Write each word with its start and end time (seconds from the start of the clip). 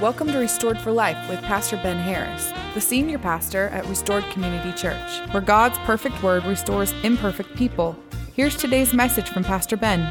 Welcome 0.00 0.28
to 0.28 0.38
Restored 0.38 0.78
for 0.78 0.92
Life 0.92 1.28
with 1.28 1.42
Pastor 1.42 1.76
Ben 1.76 1.98
Harris, 1.98 2.54
the 2.72 2.80
senior 2.80 3.18
pastor 3.18 3.68
at 3.68 3.84
Restored 3.84 4.24
Community 4.30 4.72
Church, 4.72 5.20
where 5.30 5.42
God's 5.42 5.76
perfect 5.80 6.22
word 6.22 6.42
restores 6.46 6.94
imperfect 7.02 7.54
people. 7.54 7.94
Here's 8.34 8.56
today's 8.56 8.94
message 8.94 9.28
from 9.28 9.44
Pastor 9.44 9.76
Ben. 9.76 10.10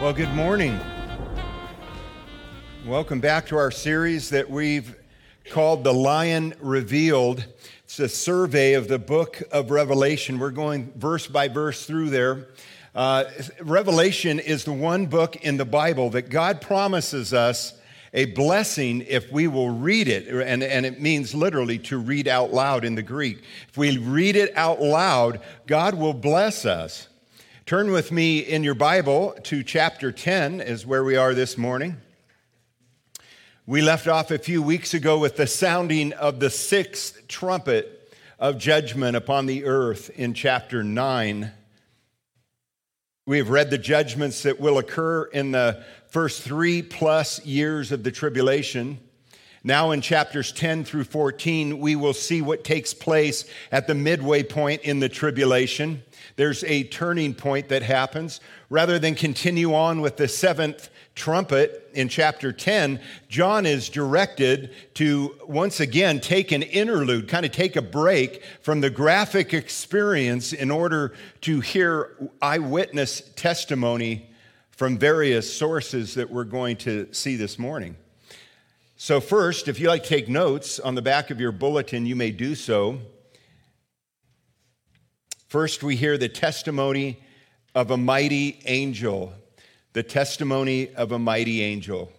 Well, 0.00 0.12
good 0.12 0.32
morning. 0.34 0.80
Welcome 2.84 3.20
back 3.20 3.46
to 3.46 3.56
our 3.56 3.70
series 3.70 4.28
that 4.30 4.50
we've 4.50 4.96
called 5.48 5.84
The 5.84 5.94
Lion 5.94 6.52
Revealed. 6.58 7.46
It's 7.84 8.00
a 8.00 8.08
survey 8.08 8.72
of 8.72 8.88
the 8.88 8.98
book 8.98 9.40
of 9.52 9.70
Revelation. 9.70 10.40
We're 10.40 10.50
going 10.50 10.92
verse 10.96 11.28
by 11.28 11.46
verse 11.46 11.86
through 11.86 12.10
there. 12.10 12.48
Uh, 12.96 13.30
Revelation 13.60 14.38
is 14.40 14.64
the 14.64 14.72
one 14.72 15.04
book 15.04 15.36
in 15.36 15.58
the 15.58 15.66
Bible 15.66 16.08
that 16.10 16.30
God 16.30 16.62
promises 16.62 17.34
us 17.34 17.74
a 18.14 18.24
blessing 18.24 19.02
if 19.06 19.30
we 19.30 19.46
will 19.48 19.68
read 19.68 20.08
it. 20.08 20.28
And, 20.28 20.62
and 20.62 20.86
it 20.86 20.98
means 20.98 21.34
literally 21.34 21.78
to 21.80 21.98
read 21.98 22.26
out 22.26 22.54
loud 22.54 22.86
in 22.86 22.94
the 22.94 23.02
Greek. 23.02 23.42
If 23.68 23.76
we 23.76 23.98
read 23.98 24.34
it 24.34 24.56
out 24.56 24.80
loud, 24.80 25.42
God 25.66 25.92
will 25.92 26.14
bless 26.14 26.64
us. 26.64 27.08
Turn 27.66 27.90
with 27.90 28.10
me 28.10 28.38
in 28.38 28.64
your 28.64 28.74
Bible 28.74 29.36
to 29.42 29.62
chapter 29.62 30.10
10, 30.10 30.62
is 30.62 30.86
where 30.86 31.04
we 31.04 31.16
are 31.16 31.34
this 31.34 31.58
morning. 31.58 31.98
We 33.66 33.82
left 33.82 34.08
off 34.08 34.30
a 34.30 34.38
few 34.38 34.62
weeks 34.62 34.94
ago 34.94 35.18
with 35.18 35.36
the 35.36 35.46
sounding 35.46 36.14
of 36.14 36.40
the 36.40 36.48
sixth 36.48 37.28
trumpet 37.28 38.14
of 38.38 38.56
judgment 38.56 39.18
upon 39.18 39.44
the 39.44 39.66
earth 39.66 40.08
in 40.14 40.32
chapter 40.32 40.82
9. 40.82 41.52
We 43.28 43.38
have 43.38 43.50
read 43.50 43.70
the 43.70 43.78
judgments 43.78 44.44
that 44.44 44.60
will 44.60 44.78
occur 44.78 45.24
in 45.24 45.50
the 45.50 45.82
first 46.06 46.42
three 46.42 46.80
plus 46.80 47.44
years 47.44 47.90
of 47.90 48.04
the 48.04 48.12
tribulation. 48.12 49.00
Now, 49.64 49.90
in 49.90 50.00
chapters 50.00 50.52
10 50.52 50.84
through 50.84 51.02
14, 51.02 51.80
we 51.80 51.96
will 51.96 52.14
see 52.14 52.40
what 52.40 52.62
takes 52.62 52.94
place 52.94 53.44
at 53.72 53.88
the 53.88 53.96
midway 53.96 54.44
point 54.44 54.82
in 54.82 55.00
the 55.00 55.08
tribulation. 55.08 56.04
There's 56.36 56.62
a 56.62 56.84
turning 56.84 57.34
point 57.34 57.68
that 57.70 57.82
happens. 57.82 58.38
Rather 58.70 58.96
than 58.96 59.16
continue 59.16 59.74
on 59.74 60.02
with 60.02 60.18
the 60.18 60.28
seventh 60.28 60.88
trumpet 61.16 61.90
in 61.94 62.08
chapter 62.08 62.52
10, 62.52 63.00
John 63.28 63.66
is 63.66 63.88
directed 63.88 64.72
to 64.94 65.34
once 65.48 65.80
again 65.80 66.20
take 66.20 66.52
an 66.52 66.62
interlude, 66.62 67.26
kind 67.26 67.44
of 67.44 67.50
take 67.50 67.74
a 67.74 67.82
break 67.82 68.44
from 68.60 68.80
the 68.80 68.90
graphic 68.90 69.52
experience 69.52 70.52
in 70.52 70.70
order 70.70 71.14
to 71.40 71.60
hear 71.60 72.30
eyewitness 72.40 73.22
testimony 73.34 74.30
from 74.70 74.98
various 74.98 75.52
sources 75.52 76.14
that 76.14 76.30
we're 76.30 76.44
going 76.44 76.76
to 76.76 77.12
see 77.12 77.34
this 77.34 77.58
morning. 77.58 77.96
So, 78.98 79.20
first, 79.20 79.68
if 79.68 79.80
you 79.80 79.88
like 79.88 80.02
to 80.04 80.08
take 80.08 80.28
notes 80.28 80.78
on 80.78 80.94
the 80.94 81.02
back 81.02 81.30
of 81.30 81.40
your 81.40 81.52
bulletin, 81.52 82.06
you 82.06 82.14
may 82.14 82.30
do 82.30 82.54
so. 82.54 82.98
First, 85.48 85.82
we 85.82 85.96
hear 85.96 86.18
the 86.18 86.28
testimony 86.28 87.18
of 87.74 87.90
a 87.90 87.96
mighty 87.96 88.60
angel 88.66 89.32
the 89.96 90.02
testimony 90.02 90.94
of 90.94 91.10
a 91.10 91.18
mighty 91.18 91.62
angel. 91.62 92.12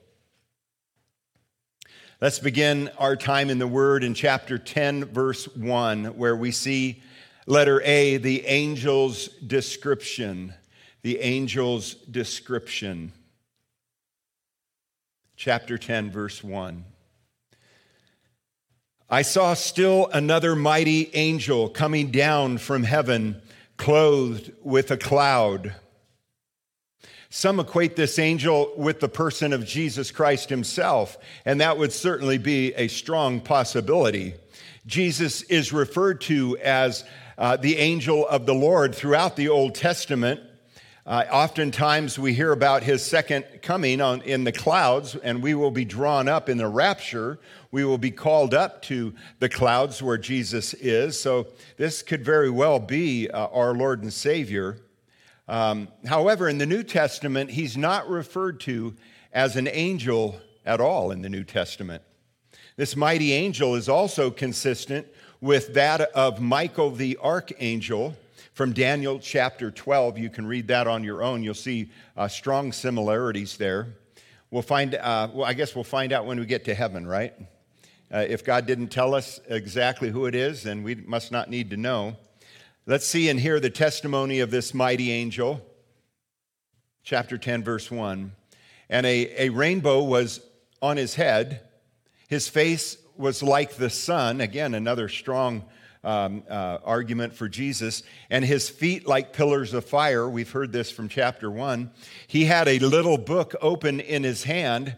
Let's 2.19 2.39
begin 2.39 2.89
our 2.97 3.16
time 3.16 3.52
in 3.52 3.59
the 3.59 3.67
Word 3.67 4.03
in 4.03 4.16
chapter 4.16 4.58
10, 4.58 5.06
verse 5.06 5.47
1, 5.56 6.06
where 6.17 6.36
we 6.36 6.50
see 6.50 7.03
letter 7.45 7.80
A, 7.84 8.17
the 8.17 8.47
angel's 8.47 9.28
description. 9.28 10.56
The 11.03 11.22
angel's 11.22 11.94
description. 11.94 13.11
Chapter 15.36 15.78
10, 15.78 16.09
verse 16.09 16.44
1. 16.44 16.84
I 19.08 19.22
saw 19.22 19.53
still 19.53 20.08
another 20.08 20.56
mighty 20.56 21.12
angel 21.13 21.69
coming 21.69 22.09
down 22.09 22.57
from 22.57 22.81
heaven, 22.81 23.40
clothed 23.78 24.51
with 24.63 24.90
a 24.90 24.97
cloud 24.97 25.75
some 27.29 27.59
equate 27.59 27.95
this 27.95 28.19
angel 28.19 28.73
with 28.77 28.99
the 28.99 29.09
person 29.09 29.53
of 29.53 29.65
Jesus 29.65 30.11
Christ 30.11 30.49
himself, 30.49 31.17
and 31.45 31.59
that 31.61 31.77
would 31.77 31.91
certainly 31.91 32.38
be 32.38 32.73
a 32.75 32.88
strong 32.88 33.41
possibility. 33.41 34.33
Jesus 34.85 35.41
is 35.43 35.73
referred 35.73 36.21
to 36.21 36.57
as 36.59 37.03
uh, 37.38 37.57
the 37.57 37.77
angel 37.77 38.27
of 38.27 38.45
the 38.45 38.53
Lord 38.53 38.95
throughout 38.95 39.35
the 39.35 39.49
Old 39.49 39.75
Testament. 39.75 40.39
Uh, 41.05 41.23
oftentimes 41.31 42.17
we 42.17 42.33
hear 42.33 42.51
about 42.51 42.83
his 42.83 43.05
second 43.05 43.45
coming 43.61 44.01
on, 44.01 44.21
in 44.21 44.44
the 44.44 44.51
clouds, 44.51 45.15
and 45.15 45.44
we 45.44 45.53
will 45.53 45.71
be 45.71 45.85
drawn 45.85 46.27
up 46.27 46.49
in 46.49 46.57
the 46.57 46.67
rapture. 46.67 47.39
We 47.71 47.85
will 47.85 47.97
be 47.97 48.11
called 48.11 48.53
up 48.53 48.81
to 48.83 49.13
the 49.39 49.49
clouds 49.49 50.01
where 50.01 50.17
Jesus 50.17 50.73
is. 50.73 51.19
So, 51.19 51.47
this 51.77 52.01
could 52.01 52.25
very 52.25 52.49
well 52.49 52.79
be 52.79 53.29
uh, 53.29 53.47
our 53.47 53.73
Lord 53.73 54.01
and 54.03 54.11
Savior. 54.11 54.79
Um, 55.47 55.88
however, 56.06 56.50
in 56.50 56.58
the 56.58 56.66
New 56.66 56.84
Testament, 56.84 57.52
he's 57.52 57.78
not 57.78 58.09
referred 58.09 58.59
to 58.62 58.96
as 59.31 59.56
an 59.56 59.68
angel 59.68 60.40
at 60.66 60.81
all 60.81 61.12
in 61.12 61.22
the 61.22 61.30
New 61.30 61.44
Testament. 61.44 62.03
This 62.75 62.96
mighty 62.96 63.34
angel 63.34 63.75
is 63.75 63.88
also 63.88 64.30
consistent 64.30 65.07
with 65.40 65.74
that 65.75 66.02
of 66.02 66.41
Michael 66.41 66.91
the 66.91 67.18
archangel 67.18 68.16
from 68.53 68.74
Daniel 68.74 69.19
chapter 69.19 69.72
12. 69.72 70.18
You 70.18 70.30
can 70.30 70.46
read 70.46 70.68
that 70.68 70.88
on 70.88 71.03
your 71.03 71.24
own. 71.24 71.44
You'll 71.44 71.53
see 71.53 71.91
uh, 72.16 72.28
strong 72.28 72.72
similarities 72.72 73.57
there. 73.57 73.88
We'll 74.50 74.62
find, 74.62 74.96
uh, 74.96 75.30
well, 75.34 75.46
I 75.46 75.53
guess 75.53 75.75
we'll 75.75 75.84
find 75.84 76.12
out 76.12 76.25
when 76.25 76.40
we 76.40 76.46
get 76.46 76.66
to 76.66 76.74
heaven, 76.74 77.06
right? 77.06 77.34
Uh, 78.12 78.25
if 78.28 78.44
God 78.44 78.66
didn't 78.66 78.88
tell 78.88 79.13
us 79.13 79.40
exactly 79.47 80.09
who 80.09 80.25
it 80.25 80.36
is, 80.36 80.63
then 80.63 80.84
we 80.84 80.96
must 80.96 81.31
not 81.31 81.50
need 81.50 81.69
to 81.69 81.78
know. 81.78 82.16
Let's 82.90 83.06
see 83.06 83.28
and 83.28 83.38
hear 83.38 83.59
the 83.59 83.70
testimony 83.70 84.40
of 84.40 84.50
this 84.50 84.74
mighty 84.74 85.12
angel. 85.12 85.59
Chapter 87.03 87.38
10, 87.38 87.62
verse 87.62 87.92
1. 87.92 88.31
And 88.90 89.06
a, 89.06 89.48
a 89.48 89.50
rainbow 89.50 90.03
was 90.03 90.40
on 90.81 90.96
his 90.96 91.14
head. 91.14 91.68
His 92.30 92.48
face 92.48 92.96
was 93.18 93.44
like 93.44 93.74
the 93.74 93.90
sun. 93.90 94.40
Again, 94.40 94.74
another 94.74 95.09
strong 95.09 95.66
um, 96.02 96.44
uh, 96.50 96.78
argument 96.86 97.34
for 97.34 97.50
Jesus. 97.50 98.03
And 98.30 98.46
his 98.46 98.70
feet 98.70 99.06
like 99.06 99.34
pillars 99.34 99.74
of 99.74 99.84
fire. 99.84 100.30
We've 100.30 100.50
heard 100.50 100.72
this 100.72 100.90
from 100.90 101.09
chapter 101.09 101.52
1. 101.52 101.92
He 102.28 102.46
had 102.46 102.69
a 102.69 102.80
little 102.80 103.18
book 103.18 103.54
open 103.59 104.00
in 104.00 104.24
his 104.24 104.44
hand, 104.44 104.96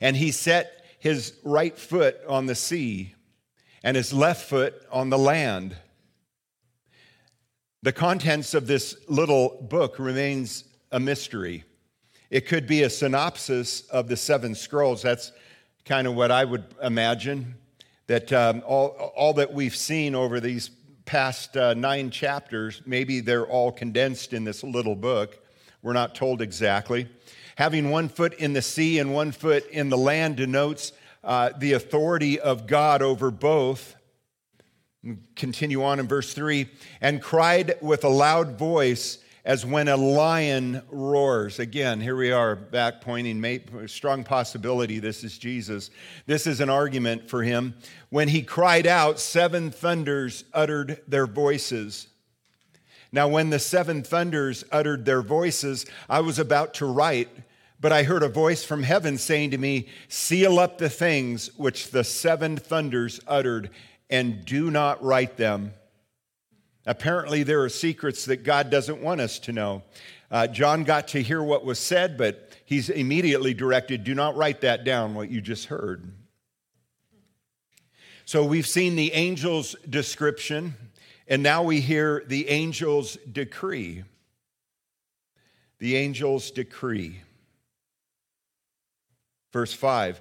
and 0.00 0.16
he 0.16 0.30
set 0.30 0.84
his 1.00 1.32
right 1.42 1.76
foot 1.76 2.20
on 2.28 2.46
the 2.46 2.54
sea 2.54 3.16
and 3.82 3.96
his 3.96 4.12
left 4.12 4.48
foot 4.48 4.80
on 4.92 5.10
the 5.10 5.18
land. 5.18 5.74
The 7.84 7.92
contents 7.92 8.54
of 8.54 8.68
this 8.68 8.94
little 9.08 9.66
book 9.68 9.98
remains 9.98 10.62
a 10.92 11.00
mystery. 11.00 11.64
It 12.30 12.46
could 12.46 12.68
be 12.68 12.84
a 12.84 12.90
synopsis 12.90 13.80
of 13.88 14.06
the 14.06 14.16
seven 14.16 14.54
scrolls. 14.54 15.02
That's 15.02 15.32
kind 15.84 16.06
of 16.06 16.14
what 16.14 16.30
I 16.30 16.44
would 16.44 16.64
imagine. 16.80 17.56
That 18.06 18.32
um, 18.32 18.62
all, 18.64 19.12
all 19.16 19.34
that 19.34 19.52
we've 19.52 19.74
seen 19.74 20.14
over 20.14 20.38
these 20.38 20.70
past 21.06 21.56
uh, 21.56 21.74
nine 21.74 22.10
chapters, 22.10 22.82
maybe 22.86 23.18
they're 23.18 23.48
all 23.48 23.72
condensed 23.72 24.32
in 24.32 24.44
this 24.44 24.62
little 24.62 24.94
book. 24.94 25.40
We're 25.82 25.92
not 25.92 26.14
told 26.14 26.40
exactly. 26.40 27.08
Having 27.56 27.90
one 27.90 28.08
foot 28.08 28.34
in 28.34 28.52
the 28.52 28.62
sea 28.62 29.00
and 29.00 29.12
one 29.12 29.32
foot 29.32 29.68
in 29.70 29.88
the 29.88 29.98
land 29.98 30.36
denotes 30.36 30.92
uh, 31.24 31.50
the 31.58 31.72
authority 31.72 32.38
of 32.38 32.68
God 32.68 33.02
over 33.02 33.32
both. 33.32 33.96
Continue 35.34 35.82
on 35.82 35.98
in 35.98 36.06
verse 36.06 36.32
3 36.32 36.68
and 37.00 37.20
cried 37.20 37.74
with 37.80 38.04
a 38.04 38.08
loud 38.08 38.56
voice 38.56 39.18
as 39.44 39.66
when 39.66 39.88
a 39.88 39.96
lion 39.96 40.82
roars. 40.90 41.58
Again, 41.58 42.00
here 42.00 42.14
we 42.14 42.30
are 42.30 42.54
back 42.54 43.00
pointing, 43.00 43.88
strong 43.88 44.22
possibility 44.22 45.00
this 45.00 45.24
is 45.24 45.36
Jesus. 45.38 45.90
This 46.26 46.46
is 46.46 46.60
an 46.60 46.70
argument 46.70 47.28
for 47.28 47.42
him. 47.42 47.74
When 48.10 48.28
he 48.28 48.42
cried 48.42 48.86
out, 48.86 49.18
seven 49.18 49.72
thunders 49.72 50.44
uttered 50.54 51.02
their 51.08 51.26
voices. 51.26 52.06
Now, 53.10 53.28
when 53.28 53.50
the 53.50 53.58
seven 53.58 54.02
thunders 54.02 54.64
uttered 54.70 55.04
their 55.04 55.20
voices, 55.20 55.84
I 56.08 56.20
was 56.20 56.38
about 56.38 56.74
to 56.74 56.86
write, 56.86 57.28
but 57.80 57.92
I 57.92 58.04
heard 58.04 58.22
a 58.22 58.28
voice 58.28 58.64
from 58.64 58.84
heaven 58.84 59.18
saying 59.18 59.50
to 59.50 59.58
me, 59.58 59.88
Seal 60.08 60.58
up 60.58 60.78
the 60.78 60.88
things 60.88 61.50
which 61.56 61.90
the 61.90 62.04
seven 62.04 62.56
thunders 62.56 63.20
uttered 63.26 63.70
and 64.10 64.44
do 64.44 64.70
not 64.70 65.02
write 65.02 65.36
them. 65.36 65.72
Apparently, 66.84 67.42
there 67.42 67.62
are 67.62 67.68
secrets 67.68 68.24
that 68.24 68.42
God 68.42 68.70
doesn't 68.70 69.00
want 69.00 69.20
us 69.20 69.38
to 69.40 69.52
know. 69.52 69.82
Uh, 70.30 70.46
John 70.46 70.84
got 70.84 71.08
to 71.08 71.22
hear 71.22 71.42
what 71.42 71.64
was 71.64 71.78
said, 71.78 72.16
but 72.16 72.50
he's 72.64 72.88
immediately 72.88 73.54
directed 73.54 74.02
do 74.02 74.14
not 74.14 74.36
write 74.36 74.62
that 74.62 74.84
down, 74.84 75.14
what 75.14 75.30
you 75.30 75.40
just 75.40 75.66
heard. 75.66 76.10
So 78.24 78.44
we've 78.44 78.66
seen 78.66 78.96
the 78.96 79.12
angel's 79.12 79.76
description, 79.88 80.74
and 81.28 81.42
now 81.42 81.62
we 81.62 81.80
hear 81.80 82.24
the 82.26 82.48
angel's 82.48 83.18
decree. 83.30 84.04
The 85.78 85.98
angel's 85.98 86.50
decree. 86.50 87.20
Verse 89.52 89.74
5 89.74 90.20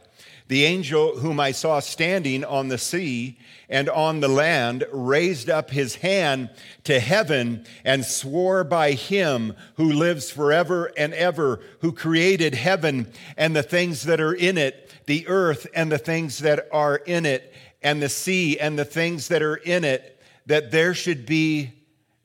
The 0.52 0.66
angel 0.66 1.20
whom 1.20 1.40
I 1.40 1.54
saw 1.54 1.80
standing 1.80 2.44
on 2.44 2.68
the 2.68 2.78
sea 2.78 3.40
and 3.70 3.88
on 3.88 4.20
the 4.20 4.28
land 4.28 4.84
raised 4.92 5.50
up 5.50 5.72
his 5.72 5.96
hand 5.96 6.50
to 6.84 7.00
heaven 7.00 7.66
and 7.86 8.04
swore 8.04 8.66
by 8.66 8.92
him 8.92 9.56
who 9.76 9.94
lives 9.94 10.30
forever 10.30 10.92
and 10.98 11.14
ever, 11.14 11.62
who 11.80 11.94
created 11.94 12.54
heaven 12.54 13.14
and 13.38 13.56
the 13.56 13.64
things 13.64 14.04
that 14.04 14.20
are 14.20 14.34
in 14.34 14.58
it, 14.58 14.94
the 15.06 15.26
earth 15.30 15.68
and 15.74 15.90
the 15.90 15.98
things 15.98 16.40
that 16.40 16.68
are 16.74 16.98
in 16.98 17.26
it, 17.26 17.54
and 17.82 18.02
the 18.02 18.10
sea 18.10 18.60
and 18.60 18.78
the 18.78 18.84
things 18.84 19.30
that 19.30 19.42
are 19.42 19.56
in 19.56 19.86
it, 19.86 20.22
that 20.48 20.70
there 20.70 20.94
should 20.94 21.26
be 21.26 21.72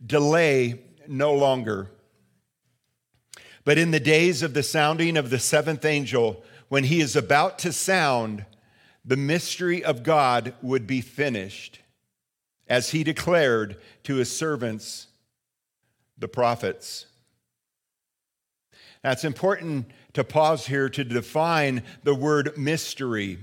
delay 0.05 0.81
no 1.06 1.32
longer. 1.32 1.93
But 3.64 3.78
in 3.78 3.93
the 3.93 4.00
days 4.00 4.43
of 4.43 4.52
the 4.52 4.64
sounding 4.64 5.17
of 5.17 5.31
the 5.31 5.38
seventh 5.38 5.84
angel, 5.84 6.43
when 6.68 6.84
he 6.84 7.00
is 7.00 7.16
about 7.16 7.58
to 7.60 7.72
sound, 7.72 8.44
the 9.04 9.16
mystery 9.16 9.84
of 9.84 10.02
God 10.02 10.54
would 10.62 10.86
be 10.86 11.00
finished, 11.00 11.80
as 12.68 12.90
he 12.90 13.04
declared 13.04 13.76
to 14.04 14.16
his 14.16 14.36
servants, 14.36 15.06
the 16.18 16.28
prophets. 16.28 17.06
Now, 19.04 19.12
it's 19.12 19.24
important 19.24 19.86
to 20.14 20.24
pause 20.24 20.66
here 20.66 20.88
to 20.88 21.04
define 21.04 21.82
the 22.02 22.14
word 22.14 22.56
mystery. 22.58 23.38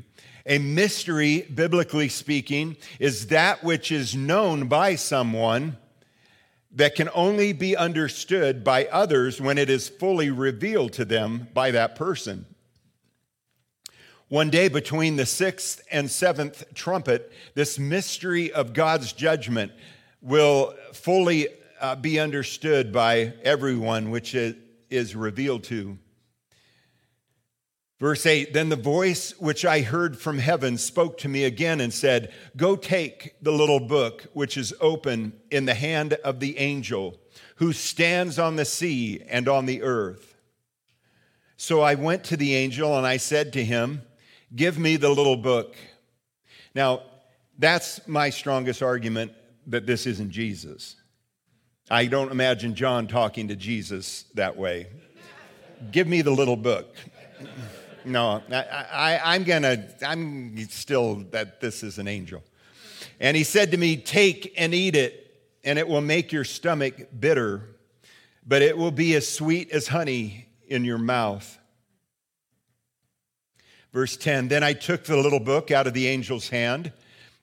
A 0.46 0.58
mystery, 0.58 1.44
biblically 1.44 2.10
speaking, 2.10 2.76
is 3.00 3.28
that 3.28 3.64
which 3.64 3.92
is 3.92 4.16
known 4.16 4.68
by 4.68 4.96
someone 4.96 5.78
that 6.76 6.96
can 6.96 7.10
only 7.14 7.54
be 7.54 7.78
understood 7.78 8.64
by 8.64 8.86
others 8.88 9.40
when 9.40 9.58
it 9.58 9.70
is 9.70 9.88
fully 9.88 10.30
revealed 10.32 10.92
to 10.94 11.06
them 11.06 11.48
by 11.54 11.72
that 11.72 11.96
person. 11.96 12.46
One 14.34 14.50
day 14.50 14.68
between 14.68 15.16
the 15.16 15.28
sixth 15.28 15.84
and 15.92 16.10
seventh 16.10 16.64
trumpet, 16.74 17.32
this 17.54 17.78
mystery 17.78 18.52
of 18.52 18.74
God's 18.74 19.14
judgment 19.14 19.72
will 20.24 20.74
fully 20.92 21.50
uh, 21.80 21.98
be 21.98 22.20
understood 22.20 22.92
by 22.92 23.34
everyone, 23.44 24.10
which 24.10 24.34
it 24.34 24.58
is 24.90 25.16
revealed 25.16 25.64
to. 25.66 26.00
Verse 28.00 28.26
8 28.26 28.54
Then 28.56 28.70
the 28.70 28.76
voice 28.76 29.36
which 29.38 29.66
I 29.66 29.82
heard 29.82 30.18
from 30.18 30.40
heaven 30.40 30.80
spoke 30.80 31.20
to 31.20 31.30
me 31.30 31.44
again 31.44 31.80
and 31.80 31.94
said, 31.94 32.34
Go 32.58 32.76
take 32.76 33.36
the 33.40 33.52
little 33.52 33.82
book 33.82 34.26
which 34.34 34.58
is 34.58 34.74
open 34.82 35.34
in 35.52 35.66
the 35.66 35.76
hand 35.76 36.14
of 36.24 36.40
the 36.40 36.58
angel 36.58 37.20
who 37.58 37.72
stands 37.72 38.40
on 38.40 38.56
the 38.56 38.66
sea 38.66 39.22
and 39.30 39.48
on 39.48 39.68
the 39.68 39.84
earth. 39.84 40.34
So 41.56 41.82
I 41.82 41.94
went 41.94 42.24
to 42.24 42.36
the 42.36 42.56
angel 42.56 42.98
and 42.98 43.06
I 43.06 43.18
said 43.18 43.54
to 43.54 43.64
him, 43.64 44.02
Give 44.56 44.78
me 44.78 44.98
the 44.98 45.10
little 45.10 45.38
book. 45.38 45.76
Now, 46.76 47.02
that's 47.58 48.08
my 48.08 48.30
strongest 48.30 48.84
argument 48.84 49.32
that 49.68 49.86
this 49.86 50.06
isn't 50.06 50.32
Jesus. 50.32 50.96
I 51.90 52.06
don't 52.06 52.32
imagine 52.32 52.76
John 52.76 53.08
talking 53.08 53.48
to 53.48 53.56
Jesus 53.56 54.26
that 54.36 54.56
way. 54.56 54.88
Give 55.92 56.08
me 56.08 56.22
the 56.22 56.32
little 56.32 56.56
book. 56.56 56.96
No, 58.06 58.42
I, 58.52 59.36
am 59.36 59.44
gonna, 59.44 59.88
I'm 60.06 60.58
still 60.70 61.16
that 61.32 61.60
this 61.62 61.84
is 61.84 61.98
an 61.98 62.08
angel. 62.08 62.44
And 63.20 63.36
he 63.36 63.44
said 63.44 63.72
to 63.72 63.78
me, 63.78 63.98
Take 63.98 64.54
and 64.58 64.74
eat 64.74 64.96
it, 64.96 65.32
and 65.64 65.80
it 65.80 65.88
will 65.88 66.02
make 66.02 66.32
your 66.32 66.44
stomach 66.44 66.96
bitter, 67.18 67.62
but 68.46 68.62
it 68.62 68.78
will 68.78 68.92
be 68.92 69.16
as 69.16 69.28
sweet 69.28 69.72
as 69.72 69.88
honey 69.88 70.48
in 70.68 70.84
your 70.86 70.98
mouth. 70.98 71.58
Verse 73.94 74.18
10 74.18 74.48
Then 74.48 74.64
I 74.64 74.74
took 74.74 75.06
the 75.06 75.18
little 75.18 75.40
book 75.40 75.72
out 75.72 75.88
of 75.88 75.94
the 75.94 76.10
angel's 76.10 76.50
hand 76.50 76.92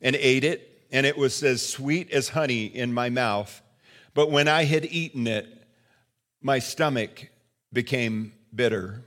and 0.02 0.16
ate 0.16 0.44
it, 0.44 0.84
and 0.90 1.06
it 1.06 1.16
was 1.16 1.42
as 1.42 1.66
sweet 1.66 2.10
as 2.10 2.30
honey 2.30 2.64
in 2.66 2.92
my 2.92 3.08
mouth. 3.08 3.62
But 4.12 4.30
when 4.30 4.48
I 4.48 4.64
had 4.64 4.84
eaten 4.84 5.26
it, 5.26 5.46
my 6.42 6.58
stomach 6.58 7.28
became 7.72 8.32
bitter. 8.54 9.04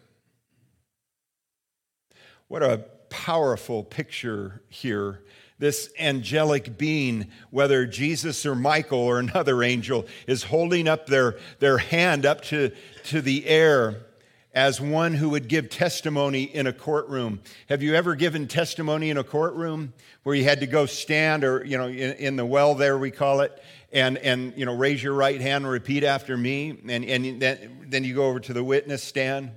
What 2.48 2.64
a 2.64 2.86
powerful 3.10 3.84
picture 3.84 4.62
here. 4.70 5.20
This 5.60 5.90
angelic 6.00 6.78
being, 6.78 7.28
whether 7.50 7.86
Jesus 7.86 8.46
or 8.46 8.56
Michael 8.56 9.00
or 9.00 9.20
another 9.20 9.64
angel, 9.64 10.08
is 10.28 10.44
holding 10.44 10.88
up 10.88 11.08
their, 11.08 11.38
their 11.60 11.78
hand 11.78 12.26
up 12.26 12.42
to, 12.46 12.72
to 13.06 13.22
the 13.22 13.46
air 13.46 14.06
as 14.54 14.80
one 14.80 15.16
who 15.16 15.30
would 15.30 15.48
give 15.48 15.70
testimony 15.70 16.44
in 16.44 16.68
a 16.68 16.74
courtroom. 16.74 17.42
Have 17.70 17.82
you 17.82 17.96
ever 17.96 18.16
given 18.16 18.48
testimony 18.48 19.10
in 19.10 19.18
a 19.18 19.24
courtroom 19.24 19.94
where 20.22 20.36
you 20.36 20.44
had 20.44 20.60
to 20.60 20.68
go 20.68 20.86
stand 20.86 21.44
or, 21.44 21.66
you 21.66 21.78
know, 21.78 21.88
in, 21.88 22.14
in, 22.14 22.36
the 22.36 22.46
well 22.46 22.76
there, 22.76 22.98
we 22.98 23.10
call 23.10 23.42
it, 23.42 23.64
and, 23.92 24.18
and, 24.20 24.54
you 24.56 24.66
know, 24.66 24.76
raise 24.76 25.02
your 25.02 25.14
right 25.14 25.42
hand 25.42 25.66
and 25.66 25.72
repeat 25.72 26.04
after 26.04 26.38
me, 26.38 26.80
and, 26.88 27.04
and 27.04 27.42
then, 27.42 27.88
then 27.88 28.04
you 28.04 28.14
go 28.14 28.28
over 28.28 28.40
to 28.40 28.54
the 28.54 28.64
witness 28.64 29.04
stand? 29.04 29.52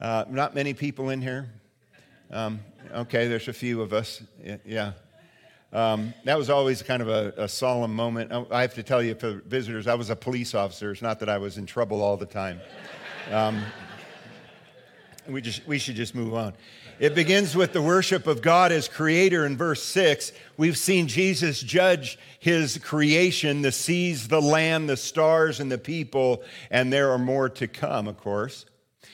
Uh, 0.00 0.24
not 0.28 0.54
many 0.54 0.74
people 0.74 1.10
in 1.10 1.20
here. 1.20 1.48
Um, 2.30 2.60
okay, 2.92 3.28
there's 3.28 3.48
a 3.48 3.52
few 3.52 3.82
of 3.82 3.92
us. 3.92 4.22
Yeah. 4.64 4.92
Um, 5.72 6.14
that 6.24 6.36
was 6.36 6.50
always 6.50 6.82
kind 6.82 7.00
of 7.00 7.08
a, 7.08 7.32
a, 7.36 7.48
solemn 7.48 7.94
moment. 7.94 8.32
I 8.50 8.62
have 8.62 8.74
to 8.74 8.82
tell 8.82 9.00
you, 9.00 9.14
for 9.14 9.34
visitors, 9.46 9.86
I 9.86 9.94
was 9.94 10.10
a 10.10 10.16
police 10.16 10.52
officer. 10.52 10.90
It's 10.90 11.02
not 11.02 11.20
that 11.20 11.28
I 11.28 11.38
was 11.38 11.58
in 11.58 11.66
trouble 11.66 12.02
all 12.02 12.16
the 12.16 12.26
time. 12.26 12.60
Um, 13.30 13.62
we, 15.28 15.40
just, 15.40 15.64
we 15.64 15.78
should 15.78 15.94
just 15.94 16.16
move 16.16 16.34
on. 16.34 16.52
It 16.98 17.14
begins 17.14 17.54
with 17.54 17.72
the 17.72 17.80
worship 17.80 18.26
of 18.26 18.42
God 18.42 18.72
as 18.72 18.88
creator 18.88 19.46
in 19.46 19.56
verse 19.56 19.84
6. 19.84 20.32
We've 20.56 20.76
seen 20.76 21.06
Jesus 21.06 21.60
judge 21.60 22.18
his 22.40 22.78
creation 22.78 23.62
the 23.62 23.70
seas, 23.70 24.26
the 24.26 24.42
land, 24.42 24.88
the 24.88 24.96
stars, 24.96 25.60
and 25.60 25.70
the 25.70 25.78
people, 25.78 26.42
and 26.72 26.92
there 26.92 27.12
are 27.12 27.18
more 27.18 27.48
to 27.50 27.68
come, 27.68 28.08
of 28.08 28.18
course. 28.18 28.66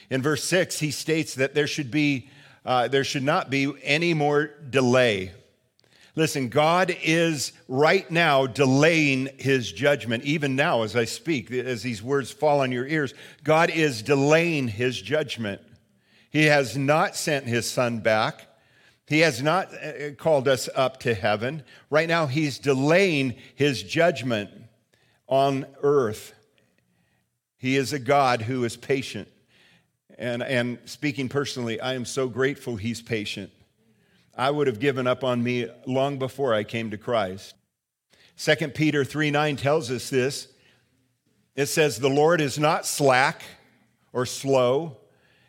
In 0.08 0.22
verse 0.22 0.44
6, 0.44 0.80
he 0.80 0.90
states 0.90 1.34
that 1.34 1.54
there 1.54 1.66
should, 1.66 1.90
be, 1.90 2.30
uh, 2.64 2.88
there 2.88 3.04
should 3.04 3.22
not 3.22 3.50
be 3.50 3.70
any 3.82 4.14
more 4.14 4.46
delay 4.70 5.32
Listen, 6.18 6.48
God 6.48 6.96
is 7.02 7.52
right 7.68 8.10
now 8.10 8.46
delaying 8.46 9.28
his 9.36 9.70
judgment, 9.70 10.24
even 10.24 10.56
now 10.56 10.82
as 10.82 10.96
I 10.96 11.04
speak, 11.04 11.50
as 11.50 11.82
these 11.82 12.02
words 12.02 12.30
fall 12.30 12.60
on 12.60 12.72
your 12.72 12.86
ears. 12.86 13.12
God 13.44 13.68
is 13.68 14.00
delaying 14.00 14.68
his 14.68 15.00
judgment. 15.00 15.60
He 16.30 16.46
has 16.46 16.74
not 16.74 17.16
sent 17.16 17.44
his 17.44 17.70
son 17.70 18.00
back. 18.00 18.48
He 19.06 19.20
has 19.20 19.42
not 19.42 19.68
uh, 19.74 20.12
called 20.16 20.48
us 20.48 20.70
up 20.74 21.00
to 21.00 21.12
heaven. 21.12 21.62
Right 21.90 22.08
now, 22.08 22.26
he's 22.26 22.58
delaying 22.58 23.34
his 23.54 23.82
judgment 23.82 24.50
on 25.28 25.66
earth. 25.82 26.32
He 27.58 27.76
is 27.76 27.92
a 27.92 27.98
God 27.98 28.40
who 28.40 28.64
is 28.64 28.76
patient. 28.76 29.28
And, 30.18 30.42
and 30.42 30.78
speaking 30.86 31.28
personally, 31.28 31.78
I 31.78 31.92
am 31.92 32.06
so 32.06 32.26
grateful 32.26 32.76
he's 32.76 33.02
patient. 33.02 33.52
I 34.36 34.50
would 34.50 34.66
have 34.66 34.78
given 34.78 35.06
up 35.06 35.24
on 35.24 35.42
me 35.42 35.68
long 35.86 36.18
before 36.18 36.52
I 36.52 36.62
came 36.62 36.90
to 36.90 36.98
Christ. 36.98 37.54
2 38.38 38.68
Peter 38.68 39.04
3 39.04 39.30
9 39.30 39.56
tells 39.56 39.90
us 39.90 40.10
this. 40.10 40.48
It 41.54 41.66
says, 41.66 41.98
The 41.98 42.10
Lord 42.10 42.40
is 42.40 42.58
not 42.58 42.84
slack 42.84 43.42
or 44.12 44.26
slow 44.26 44.98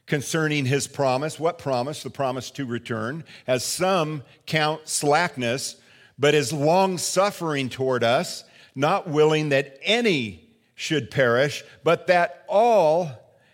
concerning 0.06 0.65
his 0.65 0.88
promise. 0.88 1.38
What 1.38 1.58
promise? 1.58 2.01
The 2.01 2.10
promise 2.10 2.50
to 2.51 2.65
return. 2.65 3.25
As 3.46 3.65
some 3.65 4.24
count 4.46 4.88
slackness, 4.88 5.75
but 6.17 6.34
is 6.34 6.53
long 6.53 6.98
suffering 6.98 7.67
toward 7.67 8.06
us, 8.06 8.46
not 8.74 9.10
willing 9.10 9.50
that 9.50 9.77
any 9.82 10.50
should 10.75 11.12
perish, 11.12 11.63
but 11.84 12.08
that 12.08 12.46
all 12.48 13.12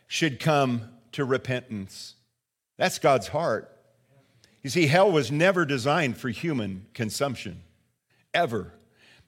should 0.08 0.40
come 0.40 0.90
to 1.14 1.26
repentance. 1.26 2.16
That's 2.78 3.00
God's 3.00 3.30
heart. 3.30 3.73
You 4.64 4.70
see, 4.70 4.88
hell 4.88 5.12
was 5.12 5.30
never 5.30 5.66
designed 5.66 6.18
for 6.18 6.30
human 6.30 6.86
consumption, 6.94 7.62
ever. 8.34 8.74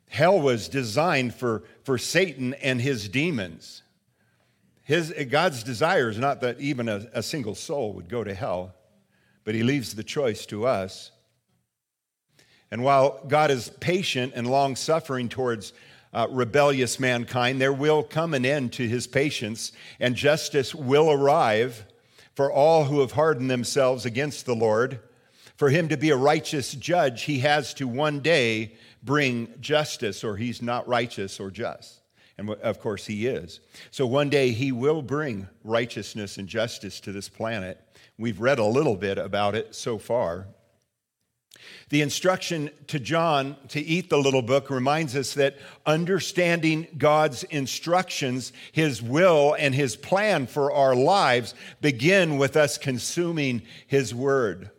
Hell 0.07 0.39
was 0.39 0.69
designed 0.69 1.35
for, 1.35 1.63
for 1.83 1.97
Satan 1.97 2.53
and 2.55 2.79
his 2.79 3.09
demons. 3.09 3.83
His, 4.83 5.13
God's 5.29 5.63
desire 5.63 6.09
is 6.09 6.17
not 6.17 6.39
that 6.41 6.59
even 6.61 6.87
a, 6.87 7.07
a 7.11 7.21
single 7.21 7.55
soul 7.55 7.93
would 7.93 8.07
go 8.07 8.23
to 8.23 8.33
hell, 8.33 8.73
but 9.43 9.55
he 9.55 9.63
leaves 9.63 9.93
the 9.93 10.03
choice 10.03 10.45
to 10.45 10.65
us. 10.65 11.11
And 12.71 12.81
while 12.81 13.19
God 13.27 13.51
is 13.51 13.69
patient 13.81 14.33
and 14.35 14.49
long 14.49 14.77
suffering 14.77 15.27
towards 15.27 15.73
uh, 16.13 16.27
rebellious 16.29 16.97
mankind, 16.97 17.59
there 17.59 17.73
will 17.73 18.03
come 18.03 18.33
an 18.33 18.45
end 18.45 18.71
to 18.73 18.87
his 18.87 19.05
patience, 19.05 19.73
and 19.99 20.15
justice 20.15 20.73
will 20.73 21.11
arrive 21.11 21.83
for 22.35 22.49
all 22.49 22.85
who 22.85 23.01
have 23.01 23.11
hardened 23.11 23.51
themselves 23.51 24.05
against 24.05 24.45
the 24.45 24.55
Lord 24.55 24.99
for 25.55 25.69
him 25.69 25.87
to 25.89 25.97
be 25.97 26.09
a 26.09 26.17
righteous 26.17 26.73
judge, 26.73 27.23
he 27.23 27.39
has 27.39 27.73
to 27.75 27.87
one 27.87 28.19
day 28.19 28.73
bring 29.03 29.47
justice, 29.61 30.23
or 30.23 30.35
he's 30.35 30.61
not 30.61 30.87
righteous 30.87 31.39
or 31.39 31.51
just. 31.51 32.01
And 32.37 32.49
of 32.49 32.79
course, 32.81 33.05
he 33.05 33.27
is. 33.27 33.61
So 33.91 34.05
one 34.05 34.29
day 34.29 34.51
he 34.51 34.71
will 34.71 35.01
bring 35.01 35.47
righteousness 35.63 36.37
and 36.37 36.47
justice 36.47 36.99
to 37.01 37.11
this 37.13 37.29
planet. 37.29 37.79
We've 38.17 38.41
read 38.41 38.59
a 38.59 38.65
little 38.65 38.97
bit 38.97 39.17
about 39.17 39.55
it 39.55 39.73
so 39.75 39.97
far. 39.97 40.47
The 41.89 42.01
instruction 42.01 42.69
to 42.87 42.99
John 42.99 43.55
to 43.69 43.79
eat 43.79 44.09
the 44.09 44.17
little 44.17 44.41
book 44.41 44.69
reminds 44.69 45.15
us 45.15 45.33
that 45.35 45.57
understanding 45.85 46.87
God's 46.97 47.43
instructions, 47.43 48.51
his 48.71 49.01
will, 49.01 49.55
and 49.57 49.73
his 49.73 49.95
plan 49.95 50.47
for 50.47 50.71
our 50.71 50.95
lives 50.95 51.53
begin 51.81 52.37
with 52.37 52.57
us 52.57 52.77
consuming 52.77 53.61
his 53.87 54.13
word. 54.13 54.71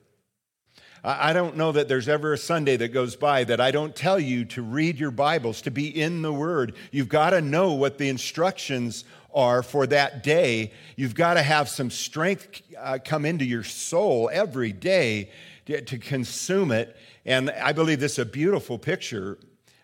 I 1.09 1.33
don't 1.33 1.57
know 1.57 1.71
that 1.71 1.87
there's 1.87 2.09
ever 2.09 2.33
a 2.33 2.39
Sunday 2.39 2.77
that 2.79 2.89
goes 2.89 3.15
by 3.15 3.45
that 3.45 3.61
I 3.61 3.71
don't 3.71 3.95
tell 3.95 4.19
you 4.19 4.45
to 4.47 4.63
read 4.63 4.99
your 4.99 5.13
Bibles, 5.13 5.63
to 5.63 5.71
be 5.71 5.87
in 5.87 6.21
the 6.23 6.33
Word. 6.33 6.75
You've 6.91 7.09
got 7.09 7.31
to 7.31 7.41
know 7.41 7.75
what 7.75 7.97
the 7.97 8.09
instructions 8.09 9.05
are 9.33 9.63
for 9.63 9.87
that 9.87 10.25
day. 10.25 10.73
You've 10.97 11.15
got 11.15 11.35
to 11.35 11.43
have 11.43 11.69
some 11.69 11.91
strength 11.91 12.61
uh, 12.77 12.99
come 13.05 13.25
into 13.25 13.45
your 13.45 13.63
soul 13.63 14.29
every 14.33 14.73
day 14.73 15.31
to, 15.67 15.81
to, 15.81 15.99
consume 15.99 16.73
it. 16.73 16.97
And 17.25 17.51
I 17.51 17.71
believe 17.71 18.01
this 18.01 18.15
is 18.15 18.19
a 18.19 18.25
beautiful 18.25 18.77
picture 18.77 19.39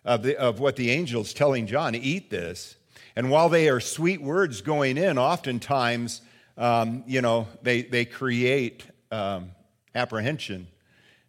of, 0.04 0.24
the, 0.24 0.36
of 0.36 0.58
what 0.58 0.74
the 0.74 0.90
angel's 0.90 1.32
telling 1.32 1.68
John 1.68 1.94
eat 1.94 2.30
this. 2.30 2.74
And 3.14 3.30
while 3.30 3.48
they 3.48 3.68
are 3.68 3.78
sweet 3.78 4.20
words 4.20 4.60
going 4.60 4.98
in, 4.98 5.18
oftentimes, 5.18 6.20
um, 6.58 7.04
you 7.06 7.22
know, 7.22 7.46
they, 7.62 7.82
they 7.82 8.06
create 8.06 8.84
um, 9.12 9.52
apprehension 9.94 10.66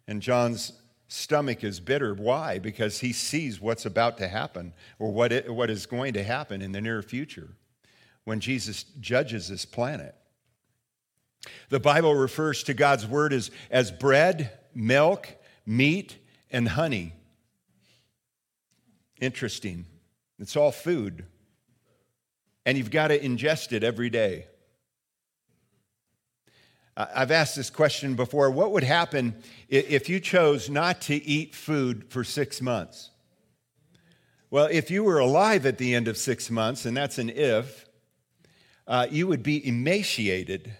and 0.06 0.20
John's 0.20 0.72
stomach 1.08 1.62
is 1.64 1.80
bitter. 1.80 2.14
Why? 2.14 2.58
Because 2.58 3.00
he 3.00 3.12
sees 3.12 3.60
what's 3.60 3.86
about 3.86 4.18
to 4.18 4.28
happen 4.28 4.72
or 4.98 5.12
what, 5.12 5.32
it, 5.32 5.52
what 5.52 5.70
is 5.70 5.86
going 5.86 6.14
to 6.14 6.24
happen 6.24 6.62
in 6.62 6.72
the 6.72 6.80
near 6.80 7.02
future 7.02 7.50
when 8.24 8.40
Jesus 8.40 8.84
judges 9.00 9.48
this 9.48 9.64
planet. 9.64 10.14
The 11.68 11.80
Bible 11.80 12.14
refers 12.14 12.62
to 12.64 12.74
God's 12.74 13.06
word 13.06 13.32
as, 13.32 13.50
as 13.70 13.90
bread, 13.90 14.50
milk, 14.74 15.28
meat, 15.66 16.16
and 16.50 16.68
honey. 16.68 17.12
Interesting. 19.20 19.86
It's 20.38 20.56
all 20.56 20.72
food. 20.72 21.26
And 22.66 22.78
you've 22.78 22.90
got 22.90 23.08
to 23.08 23.18
ingest 23.18 23.72
it 23.72 23.84
every 23.84 24.10
day. 24.10 24.46
I've 26.96 27.32
asked 27.32 27.56
this 27.56 27.70
question 27.70 28.14
before. 28.14 28.50
What 28.50 28.70
would 28.70 28.84
happen 28.84 29.34
if 29.68 30.08
you 30.08 30.20
chose 30.20 30.70
not 30.70 31.00
to 31.02 31.14
eat 31.14 31.54
food 31.54 32.04
for 32.08 32.22
six 32.22 32.62
months? 32.62 33.10
Well, 34.50 34.68
if 34.70 34.90
you 34.90 35.02
were 35.02 35.18
alive 35.18 35.66
at 35.66 35.78
the 35.78 35.94
end 35.94 36.06
of 36.06 36.16
six 36.16 36.50
months, 36.50 36.84
and 36.86 36.96
that's 36.96 37.18
an 37.18 37.30
if, 37.30 37.86
uh, 38.86 39.08
you 39.10 39.26
would 39.26 39.42
be 39.42 39.66
emaciated. 39.66 40.72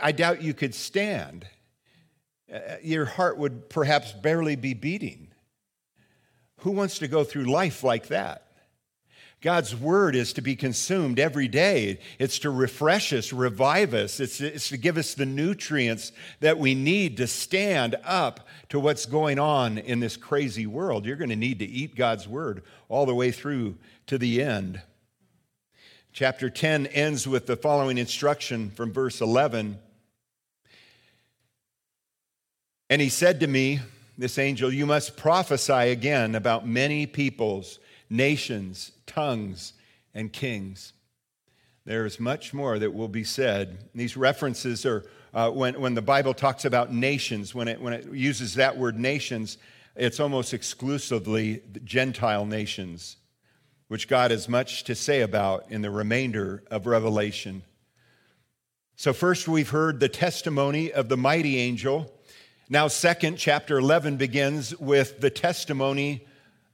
I 0.00 0.12
doubt 0.12 0.40
you 0.40 0.54
could 0.54 0.74
stand. 0.74 1.46
Uh, 2.50 2.76
your 2.82 3.04
heart 3.04 3.36
would 3.36 3.68
perhaps 3.68 4.12
barely 4.12 4.56
be 4.56 4.72
beating. 4.72 5.28
Who 6.60 6.70
wants 6.70 6.98
to 7.00 7.08
go 7.08 7.24
through 7.24 7.44
life 7.44 7.84
like 7.84 8.06
that? 8.06 8.43
God's 9.44 9.76
word 9.76 10.16
is 10.16 10.32
to 10.32 10.40
be 10.40 10.56
consumed 10.56 11.20
every 11.20 11.48
day. 11.48 12.00
It's 12.18 12.38
to 12.40 12.50
refresh 12.50 13.12
us, 13.12 13.30
revive 13.30 13.92
us. 13.92 14.18
It's, 14.18 14.40
it's, 14.40 14.70
to 14.70 14.78
give 14.78 14.96
us 14.96 15.12
the 15.12 15.26
nutrients 15.26 16.12
that 16.40 16.58
we 16.58 16.74
need 16.74 17.18
to 17.18 17.26
stand 17.26 17.94
up 18.04 18.48
to 18.70 18.80
what's 18.80 19.04
going 19.04 19.38
on 19.38 19.76
in 19.76 20.00
this 20.00 20.16
crazy 20.16 20.66
world. 20.66 21.04
You're 21.04 21.16
going 21.16 21.28
to 21.28 21.36
need 21.36 21.58
to 21.58 21.66
eat 21.66 21.94
God's 21.94 22.26
word 22.26 22.62
all 22.88 23.04
the 23.04 23.14
way 23.14 23.30
through 23.30 23.76
to 24.06 24.16
the 24.16 24.42
end. 24.42 24.80
Chapter 26.14 26.48
10 26.48 26.86
ends 26.86 27.28
with 27.28 27.46
the 27.46 27.56
following 27.56 27.98
instruction 27.98 28.70
from 28.70 28.94
verse 28.94 29.20
11. 29.20 29.78
And 32.88 33.02
he 33.02 33.10
said 33.10 33.40
to 33.40 33.46
me, 33.46 33.80
this 34.16 34.38
angel, 34.38 34.72
you 34.72 34.86
must 34.86 35.18
prophesy 35.18 35.90
again 35.90 36.34
about 36.34 36.66
many 36.66 37.04
peoples 37.04 37.78
nations, 38.08 38.92
tongues, 39.06 39.74
and 40.14 40.32
kings. 40.32 40.92
There 41.84 42.06
is 42.06 42.18
much 42.18 42.54
more 42.54 42.78
that 42.78 42.94
will 42.94 43.08
be 43.08 43.24
said. 43.24 43.90
These 43.94 44.16
references 44.16 44.86
are 44.86 45.04
uh, 45.34 45.50
when, 45.50 45.80
when 45.80 45.94
the 45.94 46.02
Bible 46.02 46.32
talks 46.32 46.64
about 46.64 46.92
nations, 46.92 47.54
when 47.54 47.68
it, 47.68 47.80
when 47.80 47.92
it 47.92 48.06
uses 48.12 48.54
that 48.54 48.78
word 48.78 48.98
nations, 48.98 49.58
it's 49.96 50.20
almost 50.20 50.54
exclusively 50.54 51.60
Gentile 51.84 52.46
nations, 52.46 53.16
which 53.88 54.08
God 54.08 54.30
has 54.30 54.48
much 54.48 54.84
to 54.84 54.94
say 54.94 55.20
about 55.20 55.66
in 55.70 55.82
the 55.82 55.90
remainder 55.90 56.62
of 56.70 56.86
Revelation. 56.86 57.62
So, 58.96 59.12
first, 59.12 59.48
we've 59.48 59.70
heard 59.70 59.98
the 59.98 60.08
testimony 60.08 60.92
of 60.92 61.08
the 61.08 61.16
mighty 61.16 61.58
angel. 61.58 62.12
Now, 62.68 62.86
second, 62.86 63.36
chapter 63.36 63.76
11 63.76 64.16
begins 64.16 64.74
with 64.78 65.20
the 65.20 65.30
testimony 65.30 66.26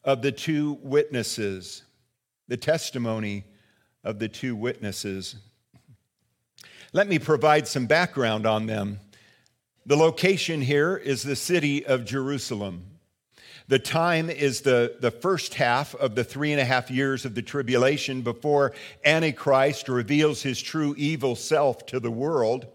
of 0.05 0.21
the 0.21 0.33
two 0.33 0.79
witnesses, 0.83 1.83
the 2.51 2.57
testimony 2.57 3.45
of 4.03 4.19
the 4.19 4.27
two 4.29 4.57
witnesses. 4.57 5.37
Let 6.93 7.07
me 7.07 7.21
provide 7.21 7.69
some 7.69 7.87
background 7.87 8.45
on 8.45 8.67
them. 8.67 8.99
The 9.87 9.97
location 9.97 10.61
here 10.61 10.97
is 10.97 11.23
the 11.23 11.37
city 11.37 11.87
of 11.87 12.05
Jerusalem. 12.05 12.87
The 13.69 13.79
time 13.79 14.29
is 14.29 14.63
the, 14.63 14.97
the 14.99 15.13
first 15.13 15.55
half 15.55 15.95
of 15.95 16.17
the 16.17 16.25
three 16.25 16.51
and 16.51 16.61
a 16.61 16.65
half 16.65 16.91
years 16.91 17.25
of 17.25 17.37
the 17.37 17.43
tribulation 17.43 18.23
before 18.23 18.73
Antichrist 19.05 19.89
reveals 19.89 20.43
his 20.43 20.61
true 20.61 20.97
evil 20.99 21.37
self 21.37 21.87
to 21.87 22.01
the 22.01 22.11
world. 22.11 22.67